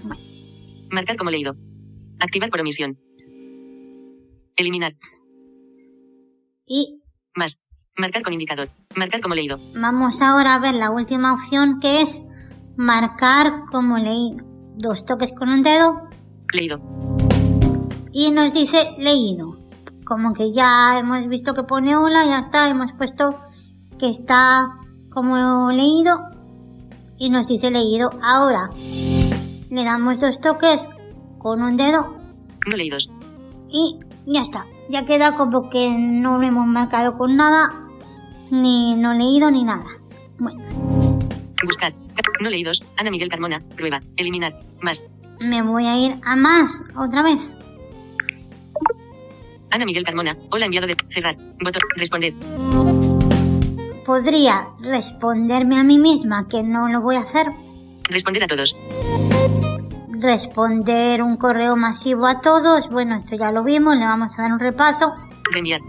Bueno, 0.03 0.21
Marcar 0.91 1.17
como 1.17 1.31
leído. 1.31 1.55
Activar 2.19 2.51
por 2.51 2.61
omisión. 2.61 2.99
Eliminar. 4.57 4.95
y 6.67 7.01
Más. 7.35 7.61
Marcar 7.99 8.23
con 8.23 8.33
indicador. 8.33 8.69
Marcar 8.95 9.21
como 9.21 9.35
leído. 9.35 9.59
Vamos 9.75 10.21
ahora 10.21 10.55
a 10.55 10.59
ver 10.59 10.75
la 10.75 10.91
última 10.91 11.33
opción 11.33 11.81
que 11.81 12.03
es 12.03 12.23
marcar 12.77 13.65
como 13.71 13.97
leído. 13.99 14.45
Dos 14.77 15.07
toques 15.07 15.33
con 15.33 15.49
un 15.49 15.63
dedo 15.63 16.09
Leído. 16.53 16.81
y 18.13 18.31
nos 18.31 18.53
dice 18.53 18.91
leído. 18.99 19.57
Como 20.05 20.35
que 20.35 20.53
ya 20.53 20.99
hemos 20.99 21.27
visto 21.27 21.55
que 21.55 21.63
pone 21.65 21.97
hola, 21.97 22.25
ya 22.27 22.39
está, 22.41 22.69
hemos 22.69 22.93
puesto 22.93 23.41
que 23.99 24.09
está 24.11 24.69
como 25.11 25.71
leído 25.71 26.21
y 27.19 27.31
nos 27.31 27.47
dice 27.49 27.71
leído. 27.71 28.11
Ahora 28.23 28.69
le 29.71 29.85
damos 29.85 30.21
dos 30.21 30.41
toques 30.41 30.89
con 31.39 31.63
un 31.63 31.77
dedo 31.79 32.17
No 32.67 32.77
leídos. 32.77 33.11
y 33.69 33.99
ya 34.27 34.43
está. 34.43 34.67
Ya 34.89 35.05
queda 35.05 35.33
como 35.37 35.71
que 35.71 35.89
no 35.91 36.39
lo 36.39 36.47
hemos 36.47 36.67
marcado 36.67 37.17
con 37.17 37.37
nada, 37.37 37.73
ni 38.51 38.95
no 38.95 39.15
leído 39.15 39.51
ni 39.51 39.65
nada. 39.65 39.87
Bueno, 40.39 40.61
Buscar. 41.65 41.93
Ca- 42.15 42.23
No 42.43 42.51
leídos. 42.51 42.85
Ana 42.97 43.11
Miguel 43.11 43.29
Carmona. 43.29 43.61
Prueba. 43.77 44.01
Eliminar. 44.17 44.61
Más. 44.83 45.03
me 45.41 45.63
voy 45.63 45.87
a 45.87 45.97
ir 45.99 46.15
a 46.25 46.37
más 46.37 46.85
otra 46.97 47.23
vez. 47.23 47.41
Ana 49.71 49.85
Miguel 49.85 50.05
Carmona. 50.05 50.37
Hola 50.51 50.67
enviado 50.67 50.87
de. 50.87 50.97
Cerrar. 51.09 51.37
Botón. 51.63 51.83
Responder. 51.97 52.33
Podría 54.05 54.69
responderme 54.81 55.79
a 55.81 55.83
mí 55.83 55.99
misma 55.99 56.47
que 56.49 56.63
no 56.63 56.89
lo 56.89 57.01
voy 57.01 57.17
a 57.17 57.21
hacer. 57.21 57.49
Responder 58.09 58.45
a 58.45 58.47
todos. 58.47 58.75
Responder 60.31 61.23
un 61.23 61.37
correo 61.37 61.77
masivo 61.77 62.27
a 62.27 62.41
todos. 62.41 62.89
Bueno, 62.89 63.15
esto 63.15 63.37
ya 63.37 63.53
lo 63.53 63.63
vimos, 63.63 63.97
le 63.97 64.05
vamos 64.07 64.37
a 64.37 64.43
dar 64.43 64.53
un 64.53 64.59
repaso. 64.59 65.13
Reenviar. 65.53 65.81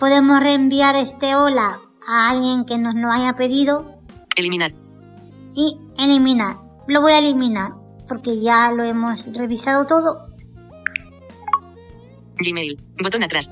Podemos 0.00 0.40
reenviar 0.40 0.96
este 0.96 1.36
hola 1.36 1.80
a 2.08 2.30
alguien 2.30 2.64
que 2.64 2.78
nos 2.78 2.94
lo 2.94 3.10
haya 3.12 3.34
pedido 3.34 3.98
Eliminar. 4.36 4.72
y 5.52 5.76
eliminar. 5.98 6.56
Lo 6.88 7.02
voy 7.02 7.12
a 7.12 7.18
eliminar 7.18 7.74
porque 8.08 8.40
ya 8.40 8.72
lo 8.72 8.82
hemos 8.84 9.26
revisado 9.34 9.84
todo. 9.84 10.26
Gmail. 12.38 12.82
Botón 13.02 13.22
atrás. 13.22 13.50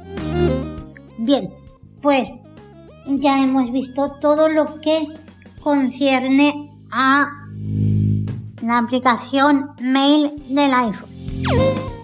Bien, 1.18 1.52
pues 2.00 2.32
ya 3.06 3.38
hemos 3.44 3.70
visto 3.70 4.12
todo 4.18 4.48
lo 4.48 4.80
que 4.80 5.06
concierne 5.60 6.72
a 6.90 7.41
la 8.62 8.78
aplicación 8.78 9.70
mail 9.80 10.32
del 10.48 10.72
iPhone. 10.72 11.10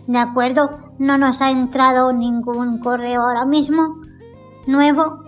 De 0.07 0.19
acuerdo, 0.19 0.79
no 0.99 1.17
nos 1.17 1.41
ha 1.41 1.51
entrado 1.51 2.13
ningún 2.13 2.79
correo 2.79 3.23
ahora 3.23 3.45
mismo 3.45 4.01
nuevo, 4.67 5.21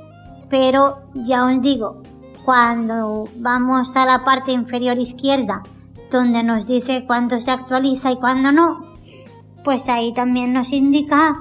pero 0.48 0.98
ya 1.14 1.44
os 1.44 1.62
digo, 1.62 2.02
cuando 2.44 3.28
vamos 3.36 3.96
a 3.96 4.04
la 4.04 4.24
parte 4.24 4.52
inferior 4.52 4.98
izquierda, 4.98 5.62
donde 6.10 6.42
nos 6.42 6.66
dice 6.66 7.04
cuándo 7.06 7.38
se 7.38 7.50
actualiza 7.50 8.10
y 8.10 8.16
cuándo 8.16 8.50
no, 8.50 8.80
pues 9.64 9.88
ahí 9.88 10.12
también 10.12 10.52
nos 10.52 10.72
indica 10.72 11.36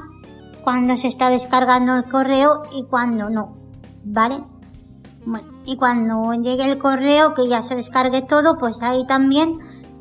cuándo 0.63 0.95
se 0.97 1.07
está 1.07 1.29
descargando 1.29 1.95
el 1.95 2.03
correo 2.03 2.63
y 2.71 2.83
cuándo 2.83 3.29
no, 3.29 3.55
¿vale? 4.03 4.43
Bueno, 5.25 5.47
y 5.65 5.75
cuando 5.77 6.33
llegue 6.33 6.65
el 6.65 6.77
correo 6.77 7.33
que 7.33 7.47
ya 7.47 7.63
se 7.63 7.75
descargue 7.75 8.21
todo, 8.21 8.57
pues 8.57 8.81
ahí 8.81 9.05
también 9.07 9.57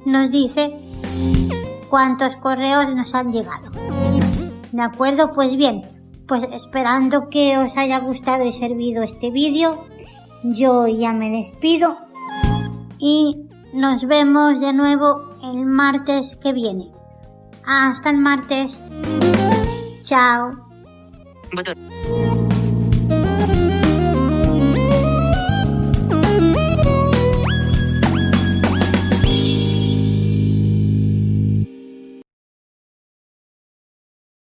nos 0.08 0.30
dice 0.30 0.74
cuántos 1.88 2.36
correos 2.36 2.94
nos 2.94 3.14
han 3.14 3.32
llegado. 3.32 3.70
¿De 4.72 4.82
acuerdo? 4.82 5.32
Pues 5.32 5.56
bien, 5.56 5.82
pues 6.26 6.44
esperando 6.52 7.28
que 7.28 7.58
os 7.58 7.76
haya 7.76 7.98
gustado 8.00 8.44
y 8.44 8.52
servido 8.52 9.02
este 9.02 9.30
vídeo, 9.30 9.84
yo 10.42 10.86
ya 10.86 11.12
me 11.12 11.30
despido 11.30 11.98
y 12.98 13.48
nos 13.72 14.06
vemos 14.06 14.60
de 14.60 14.72
nuevo 14.72 15.34
el 15.42 15.64
martes 15.64 16.36
que 16.36 16.52
viene. 16.52 16.90
Hasta 17.66 18.10
el 18.10 18.18
martes. 18.18 18.82
Chao. 20.02 20.52